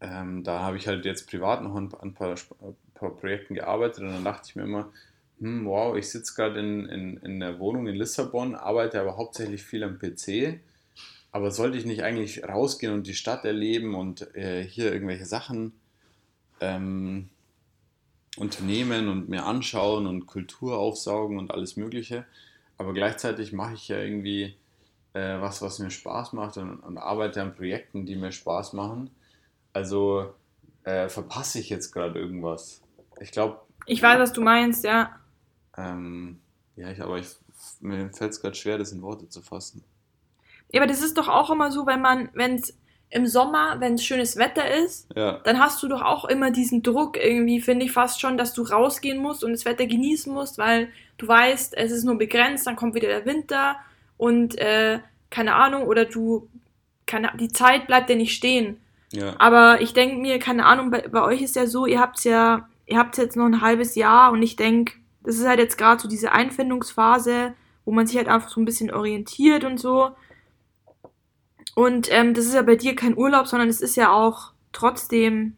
ähm, 0.00 0.44
da 0.44 0.60
habe 0.60 0.76
ich 0.76 0.86
halt 0.86 1.04
jetzt 1.04 1.28
privat 1.28 1.62
noch 1.62 1.74
an 1.74 1.92
ein 2.00 2.14
paar, 2.14 2.36
ein 2.62 2.76
paar 2.94 3.10
Projekten 3.10 3.54
gearbeitet 3.54 4.04
und 4.04 4.10
dann 4.10 4.24
dachte 4.24 4.48
ich 4.48 4.56
mir 4.56 4.64
immer, 4.64 4.90
hm, 5.38 5.66
wow, 5.66 5.96
ich 5.96 6.08
sitze 6.08 6.34
gerade 6.34 6.60
in, 6.60 6.86
in, 6.86 7.16
in 7.18 7.40
der 7.40 7.58
Wohnung 7.58 7.86
in 7.86 7.94
Lissabon, 7.94 8.54
arbeite 8.54 9.00
aber 9.00 9.16
hauptsächlich 9.16 9.62
viel 9.62 9.84
am 9.84 9.98
PC. 9.98 10.60
Aber 11.30 11.50
sollte 11.50 11.76
ich 11.76 11.84
nicht 11.84 12.02
eigentlich 12.02 12.44
rausgehen 12.44 12.94
und 12.94 13.06
die 13.06 13.14
Stadt 13.14 13.44
erleben 13.44 13.94
und 13.94 14.34
äh, 14.34 14.64
hier 14.64 14.90
irgendwelche 14.90 15.26
Sachen 15.26 15.72
ähm, 16.60 17.28
unternehmen 18.38 19.08
und 19.08 19.28
mir 19.28 19.44
anschauen 19.44 20.06
und 20.06 20.26
Kultur 20.26 20.78
aufsaugen 20.78 21.38
und 21.38 21.50
alles 21.50 21.76
Mögliche? 21.76 22.24
Aber 22.78 22.94
gleichzeitig 22.94 23.52
mache 23.52 23.74
ich 23.74 23.88
ja 23.88 23.98
irgendwie 23.98 24.56
äh, 25.12 25.40
was, 25.40 25.60
was 25.60 25.78
mir 25.78 25.90
Spaß 25.90 26.32
macht 26.32 26.56
und, 26.56 26.78
und, 26.80 26.96
arbeite 26.96 27.42
an 27.42 27.54
Projekten, 27.54 28.06
die 28.06 28.16
mir 28.16 28.32
Spaß 28.32 28.72
machen. 28.72 29.10
Also 29.74 30.34
äh, 30.84 31.10
verpasse 31.10 31.58
ich 31.58 31.68
jetzt 31.68 31.92
gerade 31.92 32.18
irgendwas. 32.18 32.82
Ich 33.20 33.30
glaube. 33.30 33.60
Ich 33.84 34.02
weiß, 34.02 34.18
was 34.18 34.32
du 34.32 34.40
meinst, 34.40 34.84
ja. 34.84 35.18
Ähm, 35.76 36.38
ja, 36.76 36.90
ich, 36.90 37.00
aber 37.02 37.18
ich, 37.18 37.28
mir 37.80 38.10
fällt 38.12 38.32
es 38.32 38.40
gerade 38.40 38.54
schwer, 38.54 38.78
das 38.78 38.92
in 38.92 39.02
Worte 39.02 39.28
zu 39.28 39.42
fassen. 39.42 39.84
Ja, 40.72 40.80
aber 40.80 40.88
das 40.88 41.02
ist 41.02 41.16
doch 41.16 41.28
auch 41.28 41.50
immer 41.50 41.70
so, 41.70 41.86
wenn 41.86 42.00
man, 42.00 42.28
wenn 42.34 42.56
es 42.56 42.76
im 43.08 43.26
Sommer, 43.26 43.76
wenn 43.78 43.94
es 43.94 44.04
schönes 44.04 44.36
Wetter 44.36 44.68
ist, 44.68 45.08
ja. 45.14 45.40
dann 45.44 45.60
hast 45.60 45.82
du 45.82 45.88
doch 45.88 46.02
auch 46.02 46.24
immer 46.24 46.50
diesen 46.50 46.82
Druck 46.82 47.16
irgendwie, 47.16 47.60
finde 47.60 47.86
ich 47.86 47.92
fast 47.92 48.20
schon, 48.20 48.36
dass 48.36 48.52
du 48.52 48.62
rausgehen 48.62 49.18
musst 49.18 49.44
und 49.44 49.52
das 49.52 49.64
Wetter 49.64 49.86
genießen 49.86 50.32
musst, 50.32 50.58
weil 50.58 50.88
du 51.18 51.28
weißt, 51.28 51.74
es 51.76 51.92
ist 51.92 52.04
nur 52.04 52.18
begrenzt, 52.18 52.66
dann 52.66 52.76
kommt 52.76 52.94
wieder 52.94 53.08
der 53.08 53.24
Winter 53.24 53.76
und 54.16 54.58
äh, 54.58 54.98
keine 55.30 55.54
Ahnung, 55.54 55.84
oder 55.84 56.04
du, 56.04 56.48
keine, 57.06 57.32
die 57.38 57.48
Zeit 57.48 57.86
bleibt 57.86 58.10
ja 58.10 58.16
nicht 58.16 58.34
stehen. 58.34 58.80
Ja. 59.12 59.34
Aber 59.38 59.80
ich 59.80 59.92
denke 59.92 60.16
mir, 60.16 60.38
keine 60.40 60.66
Ahnung, 60.66 60.90
bei, 60.90 61.06
bei 61.06 61.22
euch 61.22 61.42
ist 61.42 61.54
ja 61.54 61.66
so, 61.66 61.86
ihr 61.86 62.00
habt 62.00 62.24
ja, 62.24 62.68
ihr 62.86 62.98
habt 62.98 63.16
jetzt 63.18 63.36
noch 63.36 63.46
ein 63.46 63.60
halbes 63.60 63.94
Jahr 63.94 64.32
und 64.32 64.42
ich 64.42 64.56
denke, 64.56 64.94
das 65.26 65.36
ist 65.38 65.46
halt 65.46 65.58
jetzt 65.58 65.76
gerade 65.76 66.00
so 66.00 66.08
diese 66.08 66.32
Einfindungsphase, 66.32 67.54
wo 67.84 67.90
man 67.90 68.06
sich 68.06 68.16
halt 68.16 68.28
einfach 68.28 68.48
so 68.48 68.60
ein 68.60 68.64
bisschen 68.64 68.92
orientiert 68.92 69.64
und 69.64 69.78
so. 69.78 70.12
Und 71.74 72.10
ähm, 72.12 72.32
das 72.32 72.46
ist 72.46 72.54
ja 72.54 72.62
bei 72.62 72.76
dir 72.76 72.94
kein 72.94 73.18
Urlaub, 73.18 73.48
sondern 73.48 73.68
es 73.68 73.80
ist 73.80 73.96
ja 73.96 74.12
auch 74.12 74.52
trotzdem, 74.72 75.56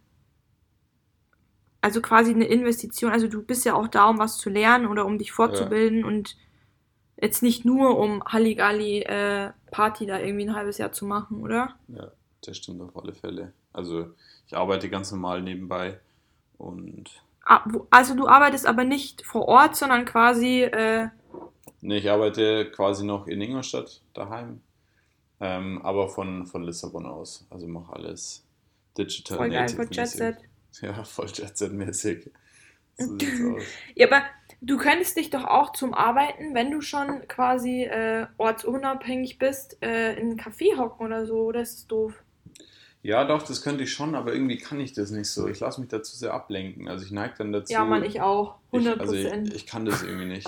also 1.82 2.00
quasi 2.00 2.32
eine 2.32 2.46
Investition. 2.46 3.12
Also 3.12 3.28
du 3.28 3.42
bist 3.42 3.66
ja 3.66 3.75
auch 3.75 3.88
da, 3.88 4.08
um 4.08 4.18
was 4.18 4.38
zu 4.38 4.48
lernen 4.48 4.87
oder 4.87 5.04
um 5.04 5.18
dich 5.18 5.32
fortzubilden 5.32 6.00
ja. 6.00 6.06
und 6.06 6.37
jetzt 7.20 7.42
nicht 7.42 7.66
nur 7.66 7.98
um 7.98 8.25
Halligalli 8.25 9.02
äh, 9.02 9.50
Party 9.70 10.06
da 10.06 10.18
irgendwie 10.18 10.46
ein 10.46 10.54
halbes 10.54 10.78
Jahr 10.78 10.92
zu 10.92 11.04
machen, 11.04 11.42
oder? 11.42 11.76
Ja, 11.88 12.10
das 12.40 12.56
stimmt 12.56 12.80
auf 12.80 12.96
alle 12.96 13.12
Fälle. 13.12 13.52
Also 13.75 14.14
ich 14.46 14.56
arbeite 14.56 14.88
ganz 14.88 15.12
normal 15.12 15.42
nebenbei 15.42 16.00
und 16.56 17.22
also 17.90 18.14
du 18.14 18.28
arbeitest 18.28 18.67
aber 18.67 18.85
nicht 18.85 19.25
vor 19.25 19.49
Ort, 19.49 19.76
sondern 19.76 20.05
quasi. 20.05 20.62
Äh 20.62 21.09
nee, 21.81 21.99
ich 21.99 22.11
arbeite 22.11 22.71
quasi 22.71 23.05
noch 23.05 23.26
in 23.26 23.40
Ingolstadt 23.40 24.02
daheim, 24.12 24.61
ähm, 25.40 25.81
aber 25.83 26.09
von, 26.09 26.47
von 26.47 26.62
Lissabon 26.62 27.07
aus. 27.07 27.47
Also 27.50 27.67
mache 27.67 27.93
alles 27.95 28.45
Digital 28.97 29.38
voll. 29.38 29.50
Geil, 29.50 29.69
voll 29.69 29.88
Jet 29.90 30.09
Set. 30.09 30.37
Ja, 30.83 31.02
voll 31.05 31.28
Jet 31.33 31.57
Set-mäßig. 31.57 32.31
So 32.99 33.17
ja, 33.95 34.09
aber 34.09 34.23
du 34.61 34.76
könntest 34.76 35.17
dich 35.17 35.31
doch 35.31 35.45
auch 35.45 35.73
zum 35.73 35.95
Arbeiten, 35.95 36.55
wenn 36.55 36.71
du 36.71 36.81
schon 36.81 37.26
quasi 37.28 37.85
äh, 37.85 38.26
ortsunabhängig 38.37 39.38
bist, 39.38 39.83
äh, 39.83 40.14
in 40.14 40.31
einen 40.31 40.40
Café 40.40 40.76
hocken 40.76 41.07
oder 41.07 41.26
so, 41.26 41.45
oder 41.45 41.61
ist 41.62 41.76
das 41.76 41.87
doof? 41.87 42.23
Ja, 43.09 43.25
doch, 43.25 43.43
das 43.43 43.62
könnte 43.62 43.85
ich 43.85 43.93
schon, 43.95 44.15
aber 44.15 44.35
irgendwie 44.35 44.59
kann 44.59 44.79
ich 44.81 44.93
das 44.93 45.11
nicht 45.11 45.31
so. 45.31 45.49
Ich 45.49 45.61
lasse 45.61 45.81
mich 45.81 45.88
dazu 45.88 46.15
sehr 46.15 46.35
ablenken. 46.35 46.88
Also 46.88 47.07
ich 47.07 47.11
neige 47.11 47.37
dann 47.38 47.53
dazu. 47.53 47.73
Ja, 47.73 47.83
Mann, 47.83 48.05
ich 48.05 48.21
auch. 48.21 48.57
100%. 48.71 48.81
Ich, 48.81 49.00
also 49.00 49.15
ich, 49.15 49.55
ich 49.55 49.67
kann 49.67 49.87
das 49.87 50.03
irgendwie 50.03 50.27
nicht. 50.27 50.47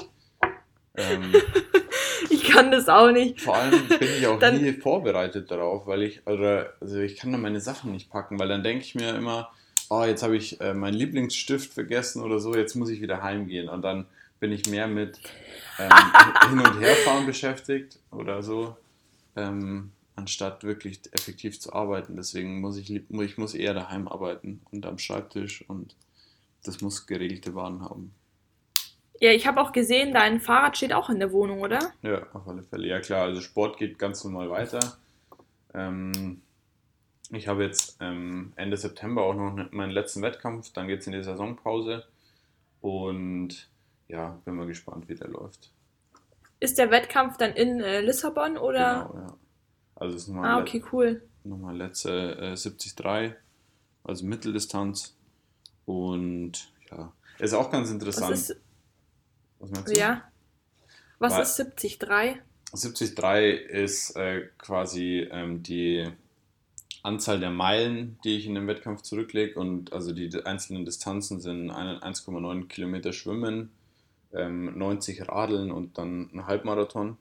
ähm, 0.95 1.33
ich 2.29 2.45
kann 2.45 2.71
das 2.71 2.91
auch 2.91 3.13
nicht. 3.13 3.41
Vor 3.41 3.57
allem 3.57 3.89
bin 3.89 4.09
ich 4.19 4.27
auch 4.27 4.39
dann, 4.39 4.61
nie 4.61 4.75
vorbereitet 4.75 5.51
darauf, 5.51 5.87
weil 5.87 6.03
ich, 6.03 6.27
oder, 6.27 6.75
also 6.83 6.99
ich 6.99 7.17
kann 7.17 7.33
dann 7.33 7.41
meine 7.41 7.63
Sachen 7.63 7.93
nicht 7.93 8.11
packen, 8.11 8.39
weil 8.39 8.49
dann 8.49 8.63
denke 8.63 8.85
ich 8.85 8.95
mir 8.95 9.15
immer, 9.15 9.51
oh, 9.89 10.05
jetzt 10.05 10.23
habe 10.23 10.37
ich 10.37 10.61
äh, 10.61 10.75
meinen 10.75 10.93
Lieblingsstift 10.93 11.73
vergessen 11.73 12.23
oder 12.23 12.41
so, 12.41 12.55
jetzt 12.55 12.75
muss 12.75 12.91
ich 12.91 13.01
wieder 13.01 13.23
heimgehen. 13.23 13.71
Und 13.71 13.81
dann 13.81 14.05
bin 14.39 14.53
ich 14.53 14.69
mehr 14.69 14.87
mit 14.87 15.19
ähm, 15.79 15.89
Hin- 16.51 16.59
und 16.59 16.79
Herfahren 16.79 17.25
beschäftigt 17.25 17.99
oder 18.11 18.43
so, 18.43 18.77
ähm, 19.35 19.93
anstatt 20.21 20.63
wirklich 20.63 21.01
effektiv 21.13 21.59
zu 21.61 21.73
arbeiten. 21.73 22.17
Deswegen 22.17 22.61
muss 22.61 22.77
ich, 22.77 22.91
ich 22.91 23.39
muss 23.39 23.55
eher 23.55 23.75
daheim 23.75 24.07
arbeiten 24.07 24.61
und 24.71 24.87
am 24.87 24.99
Schreibtisch 24.99 25.65
und 25.69 25.97
das 26.63 26.81
muss 26.81 27.07
geregelte 27.07 27.55
Waren 27.55 27.81
haben. 27.83 28.15
Ja, 29.19 29.33
ich 29.33 29.47
habe 29.47 29.61
auch 29.61 29.73
gesehen, 29.73 30.13
dein 30.15 30.41
Fahrrad 30.41 30.77
steht 30.77 30.93
auch 30.93 31.11
in 31.11 31.19
der 31.19 31.33
Wohnung, 31.33 31.61
oder? 31.61 31.93
Ja, 32.03 32.27
auf 32.33 32.47
alle 32.49 32.63
Fälle. 32.63 32.87
Ja 32.87 33.01
klar, 33.01 33.25
also 33.25 33.41
Sport 33.41 33.79
geht 33.79 33.99
ganz 33.99 34.25
normal 34.25 34.51
weiter. 34.51 34.81
Ähm, 35.75 36.41
ich 37.31 37.49
habe 37.49 37.65
jetzt 37.65 37.99
ähm, 38.01 38.53
Ende 38.57 38.77
September 38.77 39.23
auch 39.23 39.35
noch 39.35 39.55
ne, 39.55 39.69
meinen 39.73 39.93
letzten 39.93 40.23
Wettkampf, 40.23 40.73
dann 40.73 40.89
geht 40.89 41.01
es 41.01 41.07
in 41.07 41.13
die 41.13 41.23
Saisonpause 41.23 42.05
und 42.81 43.69
ja, 44.09 44.39
bin 44.45 44.57
mal 44.57 44.67
gespannt, 44.67 45.09
wie 45.09 45.15
der 45.15 45.29
läuft. 45.29 45.71
Ist 46.59 46.79
der 46.79 46.91
Wettkampf 46.91 47.37
dann 47.37 47.53
in 47.53 47.81
äh, 47.81 48.01
Lissabon 48.01 48.59
oder? 48.59 49.09
Genau, 49.11 49.27
ja. 49.27 49.37
Also 50.01 50.17
es 50.17 50.23
ist 50.23 50.29
nochmal 50.29 50.51
ah, 50.51 50.61
okay, 50.61 50.83
cool. 50.93 51.23
nochmal 51.45 51.77
letzte 51.77 52.37
äh, 52.37 52.57
73, 52.57 53.35
also 54.03 54.25
Mitteldistanz 54.25 55.15
und 55.85 56.73
ja, 56.91 57.13
ist 57.39 57.53
auch 57.53 57.71
ganz 57.71 57.91
interessant. 57.91 58.33
Was, 58.33 58.51
ist, 58.51 58.61
Was 59.59 59.71
meinst 59.71 59.89
du? 59.95 59.99
Ja. 60.01 60.23
Was 61.19 61.35
Weil, 61.35 61.43
ist 61.43 61.59
73? 61.59 61.99
73 62.73 63.71
ist 63.71 64.17
äh, 64.17 64.49
quasi 64.57 65.29
ähm, 65.31 65.63
die 65.63 66.11
Anzahl 67.03 67.39
der 67.39 67.51
Meilen, 67.51 68.19
die 68.25 68.39
ich 68.39 68.47
in 68.47 68.55
dem 68.55 68.67
Wettkampf 68.67 69.03
zurücklege. 69.03 69.59
Und 69.59 69.93
also 69.93 70.13
die 70.13 70.31
einzelnen 70.45 70.87
Distanzen 70.87 71.41
sind 71.41 71.71
1,9 71.71 72.69
Kilometer 72.69 73.13
Schwimmen, 73.13 73.71
ähm, 74.33 74.79
90 74.79 75.29
Radeln 75.29 75.71
und 75.71 75.99
dann 75.99 76.31
ein 76.33 76.47
Halbmarathon. 76.47 77.19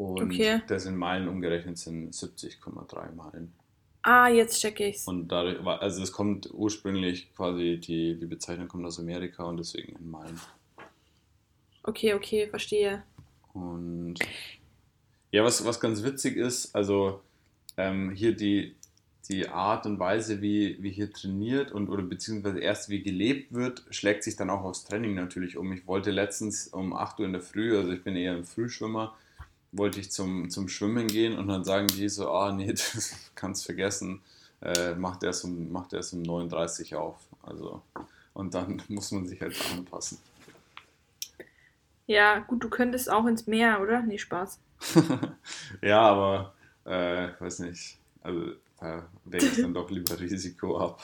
Und 0.00 0.22
okay. 0.22 0.62
das 0.66 0.86
in 0.86 0.96
Meilen 0.96 1.28
umgerechnet 1.28 1.76
sind 1.76 2.14
70,3 2.14 3.12
Meilen. 3.12 3.52
Ah, 4.00 4.28
jetzt 4.28 4.58
checke 4.58 4.86
ich's. 4.88 5.06
Und 5.06 5.28
dadurch, 5.28 5.60
also 5.66 6.02
es 6.02 6.10
kommt 6.10 6.48
ursprünglich 6.54 7.30
quasi, 7.34 7.78
die, 7.78 8.18
die 8.18 8.24
Bezeichnung 8.24 8.66
kommt 8.66 8.86
aus 8.86 8.98
Amerika 8.98 9.44
und 9.44 9.58
deswegen 9.58 9.96
in 9.96 10.10
Meilen. 10.10 10.40
Okay, 11.82 12.14
okay, 12.14 12.46
verstehe. 12.46 13.02
Und 13.52 14.14
ja, 15.32 15.44
was, 15.44 15.62
was 15.66 15.78
ganz 15.78 16.02
witzig 16.02 16.38
ist, 16.38 16.74
also 16.74 17.20
ähm, 17.76 18.10
hier 18.10 18.34
die, 18.34 18.76
die 19.28 19.50
Art 19.50 19.84
und 19.84 19.98
Weise, 19.98 20.40
wie, 20.40 20.82
wie 20.82 20.92
hier 20.92 21.12
trainiert 21.12 21.72
und 21.72 21.90
oder 21.90 22.02
beziehungsweise 22.02 22.60
erst 22.60 22.88
wie 22.88 23.02
gelebt 23.02 23.52
wird, 23.52 23.84
schlägt 23.90 24.24
sich 24.24 24.34
dann 24.34 24.48
auch 24.48 24.62
aufs 24.62 24.84
Training 24.84 25.14
natürlich 25.14 25.58
um. 25.58 25.70
Ich 25.74 25.86
wollte 25.86 26.10
letztens 26.10 26.68
um 26.68 26.94
8 26.94 27.20
Uhr 27.20 27.26
in 27.26 27.32
der 27.32 27.42
Früh, 27.42 27.76
also 27.76 27.92
ich 27.92 28.02
bin 28.02 28.16
eher 28.16 28.34
ein 28.34 28.44
Frühschwimmer, 28.44 29.14
wollte 29.72 30.00
ich 30.00 30.10
zum, 30.10 30.50
zum 30.50 30.68
Schwimmen 30.68 31.06
gehen 31.06 31.38
und 31.38 31.48
dann 31.48 31.64
sagen 31.64 31.86
die 31.88 32.08
so, 32.08 32.30
ah 32.30 32.52
nee, 32.52 32.66
das 32.72 33.14
kannst 33.34 33.64
vergessen, 33.64 34.20
äh, 34.62 34.94
macht 34.94 35.22
erst 35.22 35.44
um, 35.44 35.70
macht 35.70 35.92
erst 35.92 36.12
um 36.12 36.22
39 36.22 36.94
auf. 36.94 37.16
Also, 37.42 37.82
und 38.34 38.54
dann 38.54 38.82
muss 38.88 39.10
man 39.12 39.26
sich 39.26 39.40
halt 39.40 39.56
anpassen. 39.72 40.18
Ja, 42.06 42.40
gut, 42.40 42.64
du 42.64 42.68
könntest 42.68 43.10
auch 43.10 43.26
ins 43.26 43.46
Meer, 43.46 43.80
oder? 43.80 44.02
Nee, 44.02 44.18
Spaß. 44.18 44.58
ja, 45.82 46.00
aber 46.00 46.54
äh, 46.84 47.28
weiß 47.38 47.60
nicht. 47.60 47.98
Also 48.22 48.52
da 48.80 49.06
wäge 49.24 49.46
ich 49.46 49.60
dann 49.60 49.74
doch 49.74 49.90
lieber 49.90 50.18
Risiko 50.18 50.78
ab. 50.78 51.00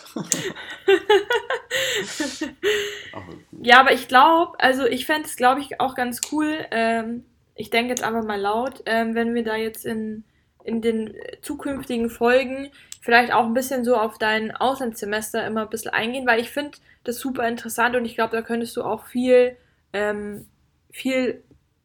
aber 3.12 3.34
ja, 3.62 3.80
aber 3.80 3.92
ich 3.92 4.08
glaube, 4.08 4.58
also 4.58 4.86
ich 4.86 5.06
fände 5.06 5.28
es, 5.28 5.36
glaube 5.36 5.60
ich, 5.60 5.80
auch 5.80 5.94
ganz 5.94 6.20
cool. 6.32 6.66
Ähm, 6.70 7.24
ich 7.56 7.70
denke 7.70 7.90
jetzt 7.90 8.04
einfach 8.04 8.24
mal 8.24 8.40
laut, 8.40 8.82
ähm, 8.86 9.14
wenn 9.14 9.34
wir 9.34 9.42
da 9.42 9.56
jetzt 9.56 9.84
in, 9.84 10.24
in 10.62 10.82
den 10.82 11.14
zukünftigen 11.42 12.10
Folgen 12.10 12.70
vielleicht 13.00 13.32
auch 13.32 13.44
ein 13.44 13.54
bisschen 13.54 13.84
so 13.84 13.96
auf 13.96 14.18
dein 14.18 14.54
Auslandssemester 14.54 15.46
immer 15.46 15.62
ein 15.62 15.70
bisschen 15.70 15.92
eingehen, 15.92 16.26
weil 16.26 16.40
ich 16.40 16.50
finde 16.50 16.78
das 17.04 17.18
super 17.18 17.48
interessant 17.48 17.96
und 17.96 18.04
ich 18.04 18.14
glaube, 18.14 18.36
da 18.36 18.42
könntest 18.42 18.76
du 18.76 18.82
auch 18.82 19.06
viel, 19.06 19.56
ähm, 19.92 20.46
viel 20.90 21.42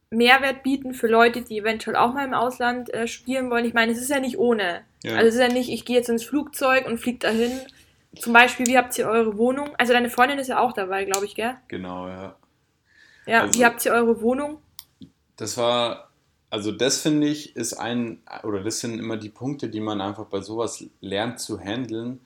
Mehrwert 0.09 0.63
bieten 0.63 0.93
für 0.93 1.07
Leute, 1.07 1.41
die 1.41 1.59
eventuell 1.59 1.95
auch 1.95 2.13
mal 2.13 2.25
im 2.25 2.33
Ausland 2.33 2.93
äh, 2.93 3.07
spielen 3.07 3.49
wollen. 3.49 3.65
Ich 3.65 3.73
meine, 3.73 3.93
es 3.93 4.01
ist 4.01 4.09
ja 4.09 4.19
nicht 4.19 4.37
ohne. 4.37 4.81
Ja. 5.03 5.15
Also 5.15 5.29
es 5.29 5.35
ist 5.35 5.41
ja 5.41 5.47
nicht, 5.47 5.69
ich 5.69 5.85
gehe 5.85 5.95
jetzt 5.95 6.09
ins 6.09 6.25
Flugzeug 6.25 6.85
und 6.85 6.97
fliege 6.97 7.19
dahin. 7.19 7.51
Zum 8.19 8.33
Beispiel, 8.33 8.65
wie 8.65 8.77
habt 8.77 8.97
ihr 8.97 9.07
eure 9.07 9.37
Wohnung? 9.37 9.69
Also 9.77 9.93
deine 9.93 10.09
Freundin 10.09 10.37
ist 10.37 10.47
ja 10.47 10.59
auch 10.59 10.73
dabei, 10.73 11.05
glaube 11.05 11.25
ich, 11.25 11.35
gell? 11.35 11.55
Genau, 11.69 12.09
ja. 12.09 12.35
Ja, 13.25 13.41
also, 13.41 13.57
wie 13.57 13.65
habt 13.65 13.85
ihr 13.85 13.93
eure 13.93 14.21
Wohnung? 14.21 14.57
Das 15.41 15.57
war, 15.57 16.11
also 16.51 16.71
das 16.71 17.01
finde 17.01 17.25
ich, 17.25 17.55
ist 17.55 17.73
ein, 17.73 18.19
oder 18.43 18.61
das 18.61 18.79
sind 18.79 18.99
immer 18.99 19.17
die 19.17 19.29
Punkte, 19.29 19.69
die 19.69 19.79
man 19.79 19.99
einfach 19.99 20.25
bei 20.25 20.39
sowas 20.39 20.85
lernt 20.99 21.39
zu 21.39 21.59
handeln, 21.59 22.19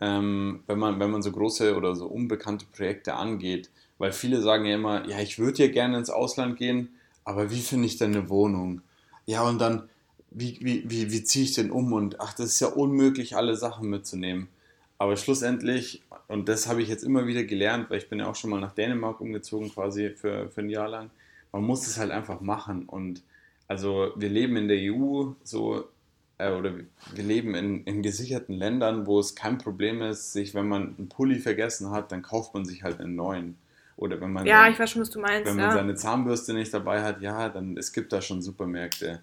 ähm, 0.00 0.62
wenn, 0.66 0.78
man, 0.78 0.98
wenn 0.98 1.10
man 1.10 1.20
so 1.20 1.32
große 1.32 1.76
oder 1.76 1.94
so 1.94 2.06
unbekannte 2.06 2.64
Projekte 2.74 3.12
angeht. 3.12 3.68
Weil 3.98 4.10
viele 4.10 4.40
sagen 4.40 4.64
ja 4.64 4.76
immer, 4.76 5.06
ja, 5.06 5.20
ich 5.20 5.38
würde 5.38 5.64
ja 5.64 5.70
gerne 5.70 5.98
ins 5.98 6.08
Ausland 6.08 6.56
gehen, 6.56 6.94
aber 7.24 7.50
wie 7.50 7.60
finde 7.60 7.84
ich 7.84 7.98
denn 7.98 8.16
eine 8.16 8.30
Wohnung? 8.30 8.80
Ja, 9.26 9.42
und 9.46 9.58
dann, 9.58 9.90
wie, 10.30 10.56
wie, 10.62 10.90
wie, 10.90 11.12
wie 11.12 11.24
ziehe 11.24 11.44
ich 11.44 11.52
denn 11.52 11.70
um? 11.70 11.92
Und 11.92 12.22
ach, 12.22 12.32
das 12.32 12.46
ist 12.46 12.60
ja 12.60 12.68
unmöglich, 12.68 13.36
alle 13.36 13.54
Sachen 13.54 13.90
mitzunehmen. 13.90 14.48
Aber 14.96 15.18
schlussendlich, 15.18 16.00
und 16.26 16.48
das 16.48 16.68
habe 16.68 16.80
ich 16.80 16.88
jetzt 16.88 17.04
immer 17.04 17.26
wieder 17.26 17.44
gelernt, 17.44 17.90
weil 17.90 17.98
ich 17.98 18.08
bin 18.08 18.18
ja 18.18 18.28
auch 18.28 18.34
schon 18.34 18.48
mal 18.48 18.62
nach 18.62 18.74
Dänemark 18.74 19.20
umgezogen, 19.20 19.70
quasi 19.70 20.08
für, 20.08 20.48
für 20.48 20.62
ein 20.62 20.70
Jahr 20.70 20.88
lang. 20.88 21.10
Man 21.56 21.64
muss 21.64 21.86
es 21.86 21.98
halt 21.98 22.10
einfach 22.10 22.42
machen. 22.42 22.84
Und 22.84 23.22
also 23.66 24.12
wir 24.14 24.28
leben 24.28 24.56
in 24.56 24.68
der 24.68 24.76
EU 24.92 25.32
so, 25.42 25.88
äh, 26.36 26.50
oder 26.52 26.74
wir 27.14 27.24
leben 27.24 27.54
in, 27.54 27.82
in 27.84 28.02
gesicherten 28.02 28.54
Ländern, 28.54 29.06
wo 29.06 29.18
es 29.18 29.34
kein 29.34 29.56
Problem 29.56 30.02
ist, 30.02 30.34
sich, 30.34 30.54
wenn 30.54 30.68
man 30.68 30.96
einen 30.98 31.08
Pulli 31.08 31.38
vergessen 31.38 31.92
hat, 31.92 32.12
dann 32.12 32.20
kauft 32.20 32.52
man 32.52 32.66
sich 32.66 32.82
halt 32.82 33.00
einen 33.00 33.16
neuen. 33.16 33.56
Oder 33.96 34.20
wenn 34.20 34.32
man, 34.32 34.44
ja, 34.44 34.68
ich 34.68 34.78
weiß 34.78 34.90
schon, 34.90 35.00
was 35.00 35.08
du 35.08 35.18
meinst, 35.18 35.48
wenn 35.48 35.56
man 35.56 35.70
ja. 35.70 35.72
seine 35.72 35.94
Zahnbürste 35.94 36.52
nicht 36.52 36.74
dabei 36.74 37.02
hat, 37.02 37.22
ja, 37.22 37.48
dann 37.48 37.78
es 37.78 37.94
gibt 37.94 38.12
da 38.12 38.20
schon 38.20 38.42
Supermärkte. 38.42 39.22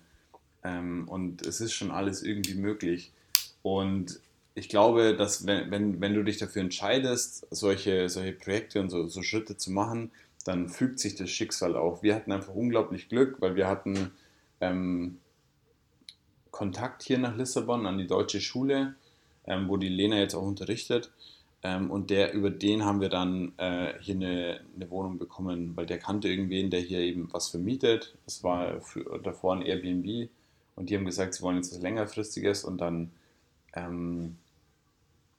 Ähm, 0.63 1.07
und 1.07 1.45
es 1.45 1.61
ist 1.61 1.73
schon 1.73 1.91
alles 1.91 2.23
irgendwie 2.23 2.55
möglich. 2.55 3.11
Und 3.61 4.19
ich 4.55 4.69
glaube, 4.69 5.15
dass 5.15 5.45
wenn, 5.45 5.69
wenn, 5.69 6.01
wenn 6.01 6.15
du 6.15 6.23
dich 6.23 6.37
dafür 6.37 6.63
entscheidest, 6.63 7.45
solche, 7.51 8.09
solche 8.09 8.33
Projekte 8.33 8.79
und 8.81 8.89
so, 8.89 9.05
so 9.07 9.21
Schritte 9.21 9.55
zu 9.55 9.71
machen, 9.71 10.09
dann 10.43 10.69
fügt 10.69 10.99
sich 10.99 11.15
das 11.15 11.29
Schicksal 11.29 11.75
auf. 11.75 12.03
Wir 12.03 12.15
hatten 12.15 12.31
einfach 12.31 12.53
unglaublich 12.53 13.09
Glück, 13.09 13.39
weil 13.39 13.55
wir 13.55 13.67
hatten 13.67 14.11
ähm, 14.61 15.19
Kontakt 16.51 17.03
hier 17.03 17.17
nach 17.17 17.35
Lissabon 17.35 17.85
an 17.85 17.97
die 17.97 18.07
deutsche 18.07 18.41
Schule, 18.41 18.95
ähm, 19.47 19.67
wo 19.67 19.77
die 19.77 19.89
Lena 19.89 20.17
jetzt 20.17 20.35
auch 20.35 20.45
unterrichtet. 20.45 21.11
Ähm, 21.63 21.89
und 21.89 22.09
der, 22.09 22.33
über 22.33 22.49
den 22.49 22.83
haben 22.83 22.99
wir 22.99 23.09
dann 23.09 23.53
äh, 23.57 23.93
hier 24.01 24.15
eine, 24.15 24.61
eine, 24.75 24.89
Wohnung 24.89 25.17
bekommen, 25.17 25.75
weil 25.75 25.85
der 25.85 25.97
kannte 25.97 26.27
irgendwen, 26.27 26.69
der 26.69 26.81
hier 26.81 26.99
eben 26.99 27.29
was 27.31 27.49
vermietet. 27.49 28.15
Das 28.25 28.43
war 28.43 28.81
für, 28.81 29.19
davor 29.23 29.55
ein 29.55 29.61
Airbnb 29.61 30.29
und 30.75 30.89
die 30.89 30.97
haben 30.97 31.05
gesagt, 31.05 31.35
sie 31.35 31.41
wollen 31.41 31.55
jetzt 31.55 31.73
was 31.73 31.81
längerfristiges 31.81 32.65
und 32.65 32.79
dann 32.79 33.11
ähm, 33.75 34.37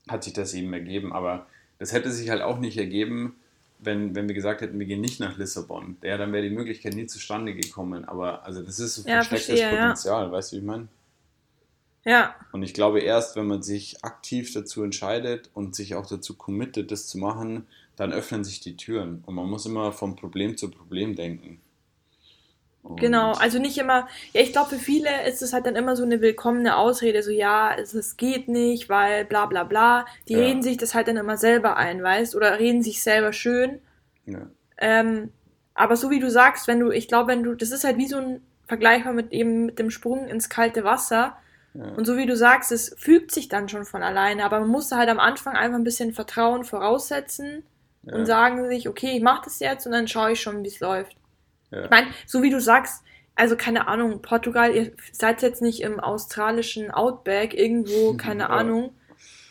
hat 0.08 0.24
sich 0.24 0.32
das 0.32 0.54
eben 0.54 0.72
ergeben. 0.72 1.12
Aber 1.12 1.46
das 1.78 1.92
hätte 1.92 2.10
sich 2.10 2.30
halt 2.30 2.40
auch 2.40 2.58
nicht 2.58 2.78
ergeben, 2.78 3.36
wenn, 3.84 4.14
wenn 4.14 4.28
wir 4.28 4.34
gesagt 4.34 4.60
hätten, 4.60 4.78
wir 4.78 4.86
gehen 4.86 5.00
nicht 5.00 5.20
nach 5.20 5.36
Lissabon. 5.36 5.96
Ja, 6.02 6.16
dann 6.16 6.32
wäre 6.32 6.42
die 6.42 6.54
Möglichkeit 6.54 6.94
nie 6.94 7.06
zustande 7.06 7.54
gekommen. 7.54 8.04
Aber 8.04 8.44
also 8.44 8.62
das 8.62 8.80
ist 8.80 8.96
so 8.96 9.08
ja, 9.08 9.16
verstecktes 9.16 9.60
verstehe, 9.60 9.78
Potenzial, 9.78 10.26
ja. 10.26 10.32
weißt 10.32 10.52
du, 10.52 10.56
wie 10.56 10.60
ich 10.60 10.66
meine? 10.66 10.88
Ja. 12.04 12.34
Und 12.52 12.62
ich 12.62 12.74
glaube, 12.74 13.00
erst 13.00 13.36
wenn 13.36 13.46
man 13.46 13.62
sich 13.62 14.04
aktiv 14.04 14.52
dazu 14.52 14.82
entscheidet 14.82 15.50
und 15.54 15.74
sich 15.74 15.94
auch 15.94 16.06
dazu 16.06 16.34
committet, 16.34 16.90
das 16.90 17.06
zu 17.06 17.18
machen, 17.18 17.66
dann 17.96 18.12
öffnen 18.12 18.44
sich 18.44 18.60
die 18.60 18.76
Türen. 18.76 19.22
Und 19.26 19.34
man 19.34 19.48
muss 19.48 19.66
immer 19.66 19.92
vom 19.92 20.16
Problem 20.16 20.56
zu 20.56 20.70
Problem 20.70 21.16
denken. 21.16 21.60
Und 22.84 23.00
genau, 23.00 23.32
also 23.32 23.58
nicht 23.58 23.78
immer, 23.78 24.08
ja, 24.34 24.42
ich 24.42 24.52
glaube, 24.52 24.68
für 24.68 24.78
viele 24.78 25.26
ist 25.26 25.40
es 25.40 25.54
halt 25.54 25.64
dann 25.64 25.74
immer 25.74 25.96
so 25.96 26.02
eine 26.02 26.20
willkommene 26.20 26.76
Ausrede, 26.76 27.22
so 27.22 27.30
ja, 27.30 27.74
es, 27.74 27.94
es 27.94 28.18
geht 28.18 28.46
nicht, 28.46 28.90
weil 28.90 29.24
bla 29.24 29.46
bla 29.46 29.64
bla. 29.64 30.04
Die 30.28 30.34
ja. 30.34 30.40
reden 30.40 30.62
sich 30.62 30.76
das 30.76 30.94
halt 30.94 31.08
dann 31.08 31.16
immer 31.16 31.38
selber 31.38 31.78
ein, 31.78 32.02
weißt 32.02 32.36
oder 32.36 32.58
reden 32.58 32.82
sich 32.82 33.02
selber 33.02 33.32
schön. 33.32 33.80
Ja. 34.26 34.50
Ähm, 34.76 35.32
aber 35.72 35.96
so 35.96 36.10
wie 36.10 36.20
du 36.20 36.30
sagst, 36.30 36.68
wenn 36.68 36.78
du, 36.78 36.90
ich 36.90 37.08
glaube, 37.08 37.28
wenn 37.28 37.42
du, 37.42 37.54
das 37.54 37.70
ist 37.70 37.84
halt 37.84 37.96
wie 37.96 38.06
so 38.06 38.18
ein 38.18 38.42
vergleichbar 38.66 39.14
mit 39.14 39.32
eben 39.32 39.64
mit 39.64 39.78
dem 39.78 39.90
Sprung 39.90 40.28
ins 40.28 40.50
kalte 40.50 40.84
Wasser. 40.84 41.38
Ja. 41.72 41.86
Und 41.96 42.04
so 42.04 42.18
wie 42.18 42.26
du 42.26 42.36
sagst, 42.36 42.70
es 42.70 42.94
fügt 42.98 43.32
sich 43.32 43.48
dann 43.48 43.70
schon 43.70 43.86
von 43.86 44.02
alleine, 44.02 44.44
aber 44.44 44.60
man 44.60 44.68
muss 44.68 44.92
halt 44.92 45.08
am 45.08 45.20
Anfang 45.20 45.56
einfach 45.56 45.78
ein 45.78 45.84
bisschen 45.84 46.12
Vertrauen 46.12 46.64
voraussetzen 46.64 47.62
und 48.02 48.26
sagen 48.26 48.68
sich, 48.68 48.88
okay, 48.90 49.16
ich 49.16 49.22
mache 49.22 49.44
das 49.44 49.58
jetzt 49.60 49.86
und 49.86 49.92
dann 49.92 50.06
schaue 50.06 50.32
ich 50.32 50.40
schon, 50.42 50.62
wie 50.62 50.68
es 50.68 50.80
läuft. 50.80 51.16
Ja. 51.74 51.84
Ich 51.84 51.90
meine, 51.90 52.06
so 52.26 52.42
wie 52.42 52.50
du 52.50 52.60
sagst, 52.60 53.02
also 53.34 53.56
keine 53.56 53.88
Ahnung, 53.88 54.22
Portugal, 54.22 54.74
ihr 54.74 54.92
seid 55.12 55.42
jetzt 55.42 55.60
nicht 55.60 55.82
im 55.82 55.98
australischen 55.98 56.90
Outback 56.90 57.54
irgendwo, 57.54 58.14
keine 58.16 58.44
ja. 58.44 58.50
Ahnung, 58.50 58.94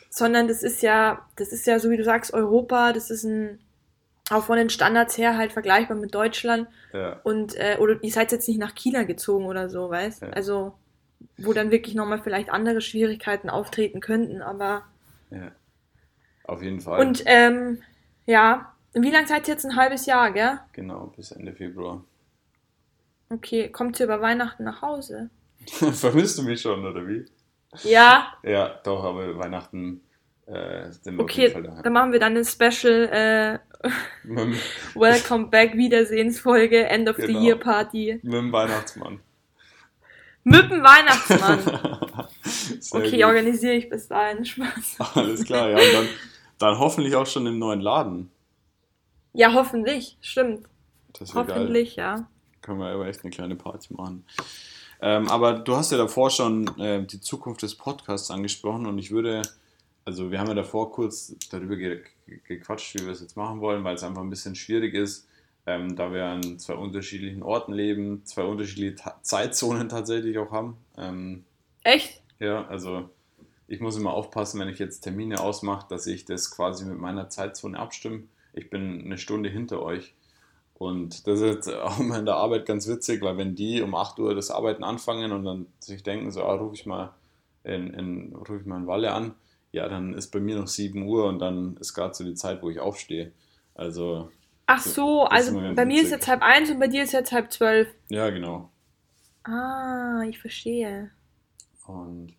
sondern 0.10 0.48
das 0.48 0.64
ist 0.64 0.82
ja, 0.82 1.28
das 1.36 1.50
ist 1.50 1.68
ja 1.68 1.80
so 1.80 1.90
wie 1.90 1.98
du 1.98 2.04
sagst, 2.04 2.34
Europa, 2.34 2.94
das 2.94 3.10
ist 3.10 3.24
ein 3.24 3.60
auch 4.30 4.46
von 4.46 4.58
den 4.58 4.70
Standards 4.70 5.18
her 5.18 5.38
halt 5.38 5.52
vergleichbar 5.52 5.98
mit 5.98 6.16
Deutschland. 6.16 6.70
Ja. 6.94 7.20
Und 7.24 7.56
äh, 7.58 7.78
oder 7.80 8.02
ihr 8.02 8.12
seid 8.12 8.32
jetzt 8.32 8.48
nicht 8.48 8.58
nach 8.58 8.74
China 8.74 9.04
gezogen 9.04 9.46
oder 9.46 9.70
so, 9.70 9.90
weißt? 9.90 10.22
Ja. 10.22 10.30
Also 10.30 10.74
wo 11.38 11.54
dann 11.54 11.72
wirklich 11.72 11.96
nochmal 11.96 12.22
vielleicht 12.22 12.50
andere 12.50 12.82
Schwierigkeiten 12.82 13.50
auftreten 13.50 14.00
könnten, 14.00 14.42
aber. 14.42 14.84
Ja. 15.30 15.52
Auf 16.46 16.62
jeden 16.62 16.82
Fall. 16.82 17.00
Und 17.00 17.24
ähm, 17.26 17.82
ja, 18.26 18.74
wie 18.94 19.12
lange 19.12 19.28
seid 19.28 19.48
ihr 19.48 19.54
jetzt? 19.54 19.66
Ein 19.66 19.76
halbes 19.76 20.06
Jahr, 20.06 20.32
gell? 20.32 20.60
Genau, 20.74 21.08
bis 21.16 21.32
Ende 21.32 21.54
Februar. 21.54 22.04
Okay, 23.34 23.70
kommt 23.70 24.00
ihr 24.00 24.06
über 24.06 24.22
Weihnachten 24.22 24.64
nach 24.64 24.82
Hause? 24.82 25.30
Vermisst 25.66 26.38
du 26.38 26.44
mich 26.44 26.62
schon, 26.62 26.86
oder 26.86 27.08
wie? 27.08 27.26
Ja. 27.84 28.34
Ja, 28.44 28.80
doch, 28.84 29.04
aber 29.04 29.38
Weihnachten 29.38 30.02
äh, 30.46 30.92
sind 30.92 31.18
wir 31.18 31.24
okay, 31.24 31.32
auf 31.32 31.38
jeden 31.38 31.54
Fall 31.54 31.64
daheim. 31.64 31.84
dann 31.84 31.94
machen 31.94 32.12
wir 32.12 32.20
dann 32.20 32.34
eine 32.34 32.46
Special 32.46 33.10
äh, 33.12 33.60
Welcome 34.96 35.48
Back 35.48 35.76
Wiedersehensfolge, 35.76 36.86
End 36.86 37.10
of 37.10 37.16
genau. 37.16 37.28
the 37.28 37.46
Year 37.46 37.56
Party. 37.56 38.20
Mit 38.22 38.34
dem 38.34 38.52
Weihnachtsmann. 38.52 39.20
Mit 40.44 40.70
dem 40.70 40.84
Weihnachtsmann. 40.84 41.60
okay, 42.92 43.18
gut. 43.18 43.26
organisiere 43.26 43.74
ich 43.74 43.90
bis 43.90 44.08
dahin. 44.08 44.44
Spaß. 44.46 44.98
Alles 45.16 45.46
klar, 45.46 45.70
ja. 45.70 45.78
Und 45.78 45.94
dann, 45.94 46.08
dann 46.60 46.80
hoffentlich 46.80 47.16
auch 47.16 47.26
schon 47.26 47.48
im 47.48 47.58
neuen 47.60 47.82
Laden. 47.82 48.30
Ja, 49.32 49.54
hoffentlich, 49.54 50.18
stimmt. 50.22 50.68
hoffentlich, 51.34 51.96
geil. 51.96 52.06
ja. 52.06 52.28
Können 52.64 52.80
wir 52.80 52.88
aber 52.88 53.08
echt 53.08 53.24
eine 53.24 53.30
kleine 53.30 53.56
Party 53.56 53.94
machen. 53.94 54.26
Ähm, 55.02 55.28
aber 55.30 55.54
du 55.54 55.76
hast 55.76 55.92
ja 55.92 55.98
davor 55.98 56.30
schon 56.30 56.66
äh, 56.80 57.06
die 57.06 57.20
Zukunft 57.20 57.62
des 57.62 57.76
Podcasts 57.76 58.32
angesprochen 58.32 58.86
und 58.86 58.98
ich 58.98 59.12
würde, 59.12 59.42
also 60.06 60.32
wir 60.32 60.40
haben 60.40 60.48
ja 60.48 60.54
davor 60.54 60.92
kurz 60.92 61.36
darüber 61.52 61.76
ge 61.76 62.02
gequatscht, 62.48 62.96
wie 62.96 63.06
wir 63.06 63.12
es 63.12 63.20
jetzt 63.20 63.36
machen 63.36 63.60
wollen, 63.60 63.84
weil 63.84 63.96
es 63.96 64.04
einfach 64.04 64.22
ein 64.22 64.30
bisschen 64.30 64.56
schwierig 64.56 64.94
ist, 64.94 65.28
ähm, 65.66 65.98
da 65.98 66.14
wir 66.14 66.24
an 66.24 66.58
zwei 66.58 66.76
unterschiedlichen 66.76 67.44
Orten 67.44 67.74
leben, 67.74 68.26
zwei 68.26 68.44
unterschiedliche 68.44 68.96
Ta 68.96 69.20
Zeitzonen 69.22 69.90
tatsächlich 69.90 70.38
auch 70.38 70.52
haben. 70.52 70.78
Ähm, 70.98 71.44
Echt? 71.84 72.22
Ja, 72.40 72.66
also 72.68 73.10
ich 73.68 73.82
muss 73.82 73.98
immer 73.98 74.14
aufpassen, 74.14 74.62
wenn 74.62 74.70
ich 74.70 74.80
jetzt 74.80 75.02
Termine 75.02 75.42
ausmache, 75.42 75.86
dass 75.90 76.08
ich 76.08 76.24
das 76.24 76.50
quasi 76.50 76.86
mit 76.86 76.98
meiner 76.98 77.28
Zeitzone 77.28 77.78
abstimme. 77.78 78.24
Ich 78.54 78.70
bin 78.70 79.04
eine 79.04 79.18
Stunde 79.18 79.50
hinter 79.50 79.82
euch. 79.82 80.14
Und 80.74 81.28
das 81.28 81.40
ist 81.40 81.46
jetzt 81.46 81.74
auch 81.74 82.00
immer 82.00 82.20
in 82.20 82.26
der 82.26 82.36
Arbeit 82.36 82.66
ganz 82.66 82.88
witzig, 82.88 83.22
weil 83.22 83.38
wenn 83.38 83.56
die 83.56 83.82
um 83.82 83.96
8 83.96 84.20
Uhr 84.20 84.36
das 84.36 84.52
Arbeiten 84.52 84.84
anfangen 84.84 85.32
und 85.32 85.46
dann 85.46 85.68
sich 85.80 86.04
denken, 86.04 86.32
so, 86.32 86.44
ah, 86.44 86.56
rufe 86.56 86.76
ich 86.76 86.86
mal 86.86 87.14
in, 87.64 87.94
in, 87.94 88.36
ruf 88.36 88.60
ich 88.60 88.66
mal 88.66 88.78
in 88.78 88.88
Walle 88.88 89.14
an, 89.14 89.36
ja, 89.72 89.88
dann 89.88 90.14
ist 90.14 90.32
bei 90.32 90.40
mir 90.40 90.58
noch 90.58 90.68
7 90.68 91.02
Uhr 91.08 91.26
und 91.26 91.40
dann 91.40 91.78
ist 91.78 91.94
gerade 91.94 92.14
so 92.14 92.24
die 92.24 92.36
Zeit, 92.36 92.62
wo 92.62 92.70
ich 92.70 92.80
aufstehe. 92.80 93.32
Also. 93.76 94.30
Ach 94.66 94.82
so, 94.82 95.24
also 95.24 95.56
bei 95.56 95.72
witzig. 95.72 95.86
mir 95.86 96.02
ist 96.04 96.12
jetzt 96.12 96.28
halb 96.28 96.42
eins 96.42 96.70
und 96.70 96.80
bei 96.80 96.88
dir 96.88 97.04
ist 97.04 97.12
jetzt 97.12 97.32
halb 97.32 97.52
zwölf. 97.52 97.88
Ja, 98.10 98.30
genau. 98.30 98.70
Ah, 99.44 100.24
ich 100.28 100.40
verstehe. 100.40 101.12
Und 101.86 102.34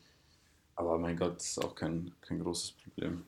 aber 0.76 0.98
mein 0.98 1.16
Gott, 1.16 1.36
das 1.36 1.50
ist 1.50 1.64
auch 1.64 1.74
kein, 1.74 2.12
kein 2.20 2.40
großes 2.40 2.72
Problem. 2.72 3.24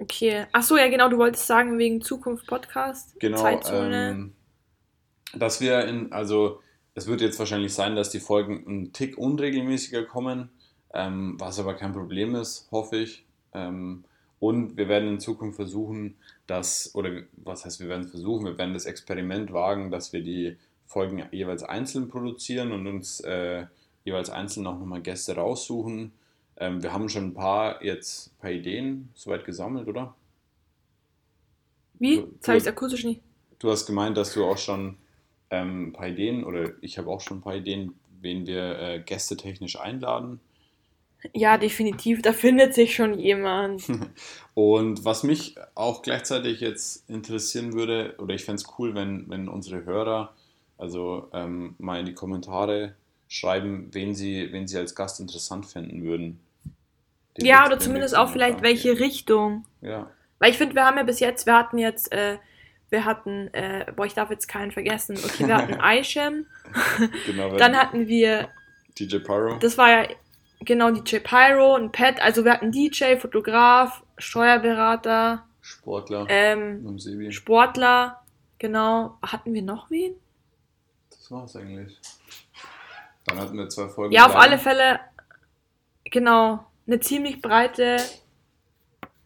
Okay. 0.00 0.46
Ach 0.52 0.62
so, 0.62 0.76
ja, 0.76 0.88
genau, 0.88 1.08
du 1.08 1.18
wolltest 1.18 1.46
sagen, 1.46 1.78
wegen 1.78 2.00
Zukunft 2.00 2.46
Podcast. 2.46 3.18
Genau. 3.20 3.38
Zeitzone. 3.38 4.10
Ähm, 4.10 4.32
dass 5.34 5.60
wir 5.60 5.84
in, 5.84 6.12
also 6.12 6.60
es 6.94 7.06
wird 7.06 7.20
jetzt 7.20 7.38
wahrscheinlich 7.38 7.74
sein, 7.74 7.96
dass 7.96 8.10
die 8.10 8.20
Folgen 8.20 8.66
einen 8.66 8.92
Tick 8.92 9.18
unregelmäßiger 9.18 10.04
kommen, 10.04 10.50
ähm, 10.94 11.36
was 11.38 11.58
aber 11.58 11.74
kein 11.74 11.92
Problem 11.92 12.34
ist, 12.34 12.68
hoffe 12.70 12.96
ich. 12.96 13.24
Ähm, 13.52 14.04
und 14.40 14.76
wir 14.76 14.88
werden 14.88 15.08
in 15.08 15.20
Zukunft 15.20 15.56
versuchen, 15.56 16.16
dass, 16.46 16.94
oder 16.94 17.22
was 17.36 17.64
heißt, 17.64 17.80
wir 17.80 17.88
werden 17.88 18.04
es 18.04 18.10
versuchen, 18.10 18.46
wir 18.46 18.58
werden 18.58 18.74
das 18.74 18.86
Experiment 18.86 19.52
wagen, 19.52 19.90
dass 19.90 20.12
wir 20.12 20.22
die 20.22 20.56
Folgen 20.86 21.24
jeweils 21.32 21.62
einzeln 21.62 22.08
produzieren 22.08 22.72
und 22.72 22.86
uns 22.86 23.20
äh, 23.20 23.66
jeweils 24.04 24.30
einzeln 24.30 24.66
auch 24.66 24.78
nochmal 24.78 25.02
Gäste 25.02 25.34
raussuchen. 25.34 26.12
Ähm, 26.58 26.82
wir 26.82 26.92
haben 26.92 27.08
schon 27.08 27.26
ein 27.26 27.34
paar 27.34 27.82
jetzt 27.84 28.28
ein 28.28 28.40
paar 28.40 28.50
Ideen 28.50 29.10
soweit 29.14 29.44
gesammelt, 29.44 29.88
oder? 29.88 30.14
Wie? 31.98 32.16
Du, 32.16 32.22
habe 32.46 32.58
ich 32.58 32.64
es 32.64 32.66
akustisch 32.66 33.04
nicht. 33.04 33.20
Du 33.58 33.70
hast 33.70 33.86
gemeint, 33.86 34.16
dass 34.16 34.34
du 34.34 34.44
auch 34.44 34.58
schon 34.58 34.96
ähm, 35.50 35.88
ein 35.88 35.92
paar 35.92 36.08
Ideen, 36.08 36.44
oder 36.44 36.72
ich 36.80 36.98
habe 36.98 37.10
auch 37.10 37.20
schon 37.20 37.38
ein 37.38 37.42
paar 37.42 37.56
Ideen, 37.56 37.94
wen 38.20 38.46
wir 38.46 38.78
äh, 38.78 39.00
gästetechnisch 39.00 39.78
einladen. 39.78 40.40
Ja, 41.34 41.58
definitiv, 41.58 42.22
da 42.22 42.32
findet 42.32 42.74
sich 42.74 42.94
schon 42.94 43.18
jemand. 43.18 43.82
Und 44.54 45.04
was 45.04 45.24
mich 45.24 45.56
auch 45.74 46.02
gleichzeitig 46.02 46.60
jetzt 46.60 47.08
interessieren 47.10 47.72
würde, 47.72 48.14
oder 48.18 48.34
ich 48.34 48.44
fände 48.44 48.62
es 48.62 48.68
cool, 48.78 48.94
wenn, 48.94 49.28
wenn 49.28 49.48
unsere 49.48 49.84
Hörer 49.84 50.34
also 50.78 51.28
ähm, 51.32 51.74
mal 51.78 52.00
in 52.00 52.06
die 52.06 52.14
Kommentare 52.14 52.94
schreiben, 53.26 53.88
wen 53.92 54.14
sie, 54.14 54.52
wen 54.52 54.68
sie 54.68 54.78
als 54.78 54.94
Gast 54.94 55.20
interessant 55.20 55.66
finden 55.66 56.04
würden. 56.04 56.40
Ja, 57.46 57.66
oder 57.66 57.78
zumindest 57.78 58.16
auch 58.16 58.30
vielleicht 58.30 58.62
welche. 58.62 58.98
Richtung. 58.98 59.64
Ja. 59.80 60.10
Weil 60.38 60.50
ich 60.50 60.58
finde, 60.58 60.74
wir 60.74 60.84
haben 60.84 60.96
ja 60.96 61.02
bis 61.02 61.20
jetzt, 61.20 61.46
wir 61.46 61.56
hatten 61.56 61.78
jetzt, 61.78 62.12
äh, 62.12 62.38
wir 62.90 63.04
hatten, 63.04 63.52
äh, 63.52 63.92
boah, 63.94 64.06
ich 64.06 64.14
darf 64.14 64.30
jetzt 64.30 64.46
keinen 64.46 64.70
vergessen. 64.70 65.16
Okay, 65.22 65.46
wir 65.46 65.56
hatten 65.56 65.74
Aishem. 65.80 66.46
genau, 67.26 67.56
Dann 67.56 67.76
hatten 67.76 68.06
wir 68.08 68.48
DJ 68.98 69.18
Pyro. 69.18 69.56
Das 69.58 69.78
war 69.78 69.90
ja 69.90 70.08
genau 70.60 70.90
DJ 70.90 71.18
Pyro, 71.18 71.76
ein 71.76 71.92
Pet. 71.92 72.20
Also 72.20 72.44
wir 72.44 72.52
hatten 72.52 72.72
DJ, 72.72 73.16
Fotograf, 73.16 74.02
Steuerberater. 74.16 75.44
Sportler. 75.60 76.26
Ähm, 76.28 76.98
Sportler, 77.30 78.22
genau. 78.58 79.18
Hatten 79.22 79.52
wir 79.52 79.62
noch 79.62 79.90
wen? 79.90 80.14
Das 81.10 81.30
war's 81.30 81.56
eigentlich. 81.56 81.98
Dann 83.26 83.38
hatten 83.38 83.58
wir 83.58 83.68
zwei 83.68 83.88
Folgen. 83.88 84.14
Ja, 84.14 84.26
auf 84.26 84.36
alle 84.36 84.58
Fälle, 84.58 85.00
genau, 86.04 86.64
eine 86.88 87.00
ziemlich 87.00 87.40
breite 87.40 87.98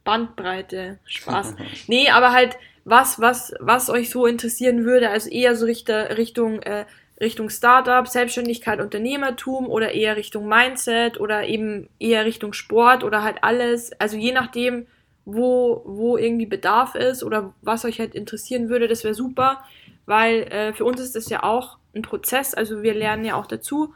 Bandbreite. 0.04 0.98
Spaß. 1.06 1.54
nee, 1.86 2.10
aber 2.10 2.32
halt 2.32 2.58
was, 2.84 3.20
was, 3.20 3.54
was 3.60 3.88
euch 3.88 4.10
so 4.10 4.26
interessieren 4.26 4.84
würde, 4.84 5.10
also 5.10 5.30
eher 5.30 5.54
so 5.54 5.66
Richter, 5.66 6.18
Richtung, 6.18 6.60
äh, 6.62 6.84
Richtung 7.20 7.48
Startup, 7.50 8.06
Selbstständigkeit, 8.06 8.80
Unternehmertum 8.80 9.68
oder 9.68 9.92
eher 9.92 10.16
Richtung 10.16 10.48
Mindset 10.48 11.20
oder 11.20 11.46
eben 11.46 11.88
eher 12.00 12.24
Richtung 12.24 12.52
Sport 12.52 13.04
oder 13.04 13.22
halt 13.22 13.44
alles. 13.44 13.92
Also 14.00 14.16
je 14.16 14.32
nachdem, 14.32 14.86
wo, 15.24 15.82
wo 15.84 16.16
irgendwie 16.16 16.46
Bedarf 16.46 16.96
ist 16.96 17.22
oder 17.22 17.54
was 17.62 17.84
euch 17.84 18.00
halt 18.00 18.16
interessieren 18.16 18.68
würde, 18.68 18.88
das 18.88 19.04
wäre 19.04 19.14
super, 19.14 19.62
weil 20.04 20.42
äh, 20.50 20.72
für 20.72 20.84
uns 20.84 21.00
ist 21.00 21.14
das 21.14 21.28
ja 21.28 21.44
auch 21.44 21.78
ein 21.94 22.02
Prozess, 22.02 22.54
also 22.54 22.82
wir 22.82 22.94
lernen 22.94 23.24
ja 23.24 23.36
auch 23.36 23.46
dazu. 23.46 23.94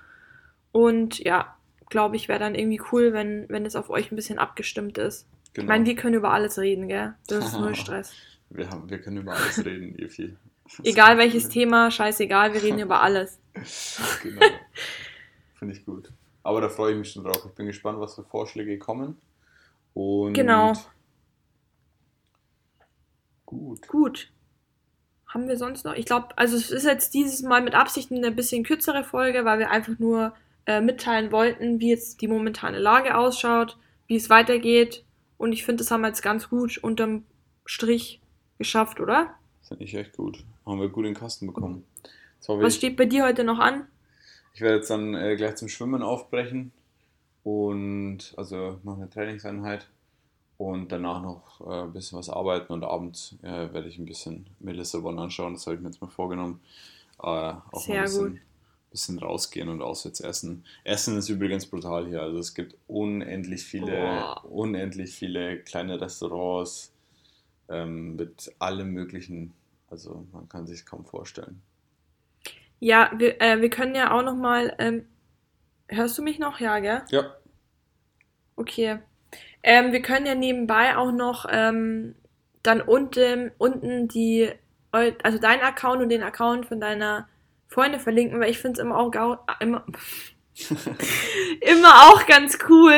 Und 0.70 1.18
ja, 1.18 1.55
glaube 1.88 2.16
ich, 2.16 2.28
wäre 2.28 2.38
dann 2.38 2.54
irgendwie 2.54 2.80
cool, 2.92 3.12
wenn, 3.12 3.48
wenn 3.48 3.66
es 3.66 3.76
auf 3.76 3.90
euch 3.90 4.10
ein 4.10 4.16
bisschen 4.16 4.38
abgestimmt 4.38 4.98
ist. 4.98 5.26
Genau. 5.54 5.64
Ich 5.64 5.68
meine, 5.68 5.86
wir 5.86 5.96
können 5.96 6.14
über 6.14 6.32
alles 6.32 6.58
reden, 6.58 6.88
gell? 6.88 7.14
Das 7.28 7.46
ist 7.46 7.58
null 7.58 7.74
Stress. 7.76 8.12
Wir, 8.50 8.70
haben, 8.70 8.88
wir 8.88 9.00
können 9.00 9.18
über 9.18 9.34
alles 9.34 9.64
reden, 9.64 9.98
Evi. 9.98 10.36
Egal 10.82 11.16
welches 11.16 11.48
Thema, 11.48 11.90
scheißegal, 11.90 12.52
wir 12.52 12.62
reden 12.62 12.80
über 12.80 13.00
alles. 13.00 13.38
genau. 14.22 14.46
Finde 15.54 15.74
ich 15.74 15.84
gut. 15.84 16.10
Aber 16.42 16.60
da 16.60 16.68
freue 16.68 16.92
ich 16.92 16.98
mich 16.98 17.12
schon 17.12 17.24
drauf. 17.24 17.42
Ich 17.46 17.52
bin 17.52 17.66
gespannt, 17.66 17.98
was 18.00 18.14
für 18.14 18.24
Vorschläge 18.24 18.78
kommen. 18.78 19.16
Und 19.94 20.34
genau. 20.34 20.74
Gut. 23.46 23.86
Gut 23.88 24.30
haben 25.36 25.48
wir 25.48 25.58
sonst 25.58 25.84
noch? 25.84 25.94
Ich 25.94 26.06
glaube, 26.06 26.28
also 26.36 26.56
es 26.56 26.70
ist 26.70 26.84
jetzt 26.84 27.12
dieses 27.12 27.42
Mal 27.42 27.60
mit 27.60 27.74
Absicht 27.74 28.10
eine 28.10 28.30
bisschen 28.30 28.64
kürzere 28.64 29.04
Folge, 29.04 29.44
weil 29.44 29.58
wir 29.58 29.70
einfach 29.70 29.98
nur 29.98 30.34
äh, 30.66 30.80
mitteilen 30.80 31.32
wollten, 31.32 31.80
wie 31.80 31.90
jetzt 31.90 32.20
die 32.20 32.28
momentane 32.28 32.78
Lage 32.78 33.16
ausschaut, 33.16 33.78
wie 34.06 34.16
es 34.16 34.30
weitergeht. 34.30 35.04
Und 35.38 35.52
ich 35.52 35.64
finde, 35.64 35.82
das 35.82 35.90
haben 35.90 36.02
wir 36.02 36.08
jetzt 36.08 36.22
ganz 36.22 36.48
gut 36.48 36.78
unterm 36.78 37.24
Strich 37.64 38.20
geschafft, 38.58 39.00
oder? 39.00 39.34
Finde 39.62 39.84
ich 39.84 39.94
echt 39.94 40.16
gut. 40.16 40.44
Haben 40.64 40.80
wir 40.80 40.88
gut 40.88 41.04
in 41.04 41.12
den 41.12 41.18
Kasten 41.20 41.46
bekommen. 41.46 41.84
Was 42.46 42.76
steht 42.76 42.96
bei 42.96 43.06
dir 43.06 43.24
heute 43.24 43.44
noch 43.44 43.58
an? 43.58 43.86
Ich 44.54 44.60
werde 44.60 44.76
jetzt 44.76 44.90
dann 44.90 45.14
äh, 45.14 45.36
gleich 45.36 45.56
zum 45.56 45.68
Schwimmen 45.68 46.02
aufbrechen 46.02 46.72
und 47.42 48.34
also 48.36 48.78
noch 48.84 48.96
eine 48.96 49.10
Trainingseinheit 49.10 49.88
und 50.58 50.90
danach 50.90 51.22
noch 51.22 51.60
äh, 51.66 51.82
ein 51.82 51.92
bisschen 51.92 52.18
was 52.18 52.30
arbeiten 52.30 52.72
und 52.72 52.84
abends 52.84 53.36
äh, 53.42 53.72
werde 53.72 53.88
ich 53.88 53.98
ein 53.98 54.06
bisschen 54.06 54.46
mir 54.60 54.72
Lissabon 54.72 55.18
anschauen. 55.18 55.54
Das 55.54 55.66
habe 55.66 55.76
ich 55.76 55.82
mir 55.82 55.88
jetzt 55.88 56.00
mal 56.00 56.08
vorgenommen. 56.08 56.60
Äh, 57.18 57.26
auch 57.26 57.62
Sehr 57.74 57.96
ein 57.96 58.02
bisschen, 58.04 58.28
gut. 58.30 58.40
Bisschen 58.96 59.18
rausgehen 59.18 59.68
und 59.68 59.82
auswärts 59.82 60.20
essen. 60.20 60.64
Essen 60.84 61.18
ist 61.18 61.28
übrigens 61.28 61.66
brutal 61.66 62.06
hier. 62.06 62.22
Also 62.22 62.38
es 62.38 62.54
gibt 62.54 62.74
unendlich 62.86 63.62
viele, 63.62 64.34
oh. 64.42 64.48
unendlich 64.48 65.14
viele 65.14 65.58
kleine 65.58 66.00
Restaurants 66.00 66.94
ähm, 67.68 68.16
mit 68.16 68.54
allem 68.58 68.92
möglichen. 68.92 69.52
Also 69.90 70.26
man 70.32 70.48
kann 70.48 70.66
sich 70.66 70.86
kaum 70.86 71.04
vorstellen. 71.04 71.60
Ja, 72.80 73.10
wir, 73.16 73.40
äh, 73.40 73.60
wir 73.60 73.68
können 73.68 73.94
ja 73.94 74.12
auch 74.12 74.22
noch 74.22 74.34
mal. 74.34 74.74
Ähm, 74.78 75.04
hörst 75.88 76.16
du 76.16 76.22
mich 76.22 76.38
noch? 76.38 76.58
Ja, 76.58 76.78
gell? 76.78 77.02
Ja. 77.10 77.36
Okay. 78.56 78.98
Ähm, 79.62 79.92
wir 79.92 80.00
können 80.00 80.24
ja 80.24 80.34
nebenbei 80.34 80.96
auch 80.96 81.12
noch 81.12 81.44
ähm, 81.50 82.14
dann 82.62 82.80
unten, 82.80 83.52
unten 83.58 84.08
die, 84.08 84.50
also 84.90 85.38
deinen 85.38 85.60
Account 85.60 86.02
und 86.02 86.08
den 86.08 86.22
Account 86.22 86.64
von 86.64 86.80
deiner 86.80 87.28
Freundin 87.68 88.00
verlinken, 88.00 88.40
weil 88.40 88.50
ich 88.50 88.58
finde 88.58 88.80
es 88.80 88.84
immer 88.84 88.98
auch 88.98 89.12
immer, 89.60 89.84
immer 91.60 91.94
auch 92.08 92.26
ganz 92.26 92.58
cool, 92.68 92.94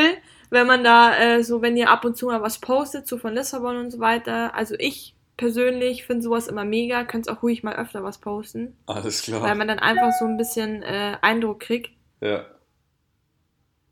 wenn 0.51 0.67
man 0.67 0.85
da 0.85 1.17
äh, 1.19 1.43
so, 1.43 1.63
wenn 1.63 1.77
ihr 1.77 1.91
ab 1.91 2.05
und 2.05 2.17
zu 2.17 2.27
mal 2.27 2.43
was 2.43 2.59
postet, 2.59 3.07
so 3.07 3.19
von 3.19 3.35
Lissabon 3.35 3.77
und 3.77 3.91
so 3.91 3.99
weiter. 3.99 4.55
Also 4.55 4.75
ich 4.79 5.15
persönlich 5.37 6.05
finde 6.05 6.23
sowas 6.23 6.49
immer 6.49 6.65
mega, 6.65 7.05
könnt 7.05 7.29
auch 7.29 7.43
ruhig 7.43 7.63
mal 7.63 7.77
öfter 7.77 8.03
was 8.03 8.19
posten. 8.19 8.77
Alles 8.87 9.23
klar. 9.23 9.43
Weil 9.43 9.55
man 9.55 9.69
dann 9.69 9.79
einfach 9.79 10.13
so 10.19 10.27
ein 10.27 10.37
bisschen 10.37 10.83
äh, 10.83 11.17
Eindruck 11.23 11.61
kriegt. 11.61 11.91
Ja. 12.21 12.47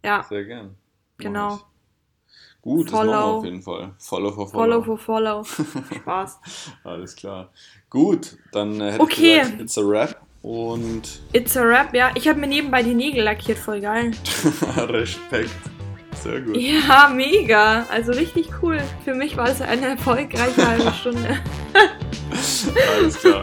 Ja. 0.04 0.22
Sehr 0.24 0.44
gern. 0.44 0.76
Genau. 1.18 1.60
Gut, 2.60 2.90
follow. 2.90 3.06
das 3.06 3.10
machen 3.10 3.28
wir 3.30 3.38
auf 3.38 3.44
jeden 3.44 3.62
Fall. 3.62 3.94
Follow 3.98 4.32
for 4.32 4.48
Follow. 4.48 4.82
Follow 4.82 4.82
for 4.82 4.98
Follow. 4.98 5.44
Spaß. 5.94 6.40
Alles 6.84 7.14
klar. 7.14 7.52
Gut, 7.88 8.36
dann 8.50 8.80
äh, 8.80 8.92
hätte 8.92 9.02
okay. 9.02 9.36
ich 9.36 9.42
gesagt, 9.42 9.60
it's 9.60 9.78
a 9.78 9.82
rap. 9.82 10.25
Und. 10.46 11.22
It's 11.32 11.56
a 11.56 11.62
rap, 11.62 11.92
ja. 11.92 12.12
Ich 12.14 12.28
habe 12.28 12.38
mir 12.38 12.46
nebenbei 12.46 12.84
die 12.84 12.94
Nägel 12.94 13.24
lackiert, 13.24 13.58
voll 13.58 13.80
geil. 13.80 14.12
Respekt. 14.76 15.50
Sehr 16.22 16.40
gut. 16.40 16.56
Ja, 16.56 17.10
mega. 17.12 17.84
Also 17.90 18.12
richtig 18.12 18.50
cool. 18.62 18.78
Für 19.04 19.12
mich 19.12 19.36
war 19.36 19.48
es 19.48 19.60
eine 19.60 19.88
erfolgreiche 19.88 20.64
halbe 20.64 20.92
Stunde. 21.00 21.40
Alles 22.96 23.18
klar. 23.18 23.42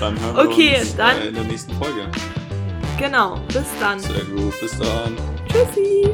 Dann 0.00 0.20
hören 0.20 0.36
wir 0.36 0.48
okay, 0.48 0.80
uns 0.80 0.96
dann, 0.96 1.22
in 1.22 1.34
der 1.34 1.44
nächsten 1.44 1.72
Folge. 1.74 2.08
Genau. 2.98 3.38
Bis 3.46 3.68
dann. 3.78 4.00
Sehr 4.00 4.24
gut. 4.24 4.60
Bis 4.60 4.76
dann. 4.76 5.16
Tschüssi. 5.46 6.12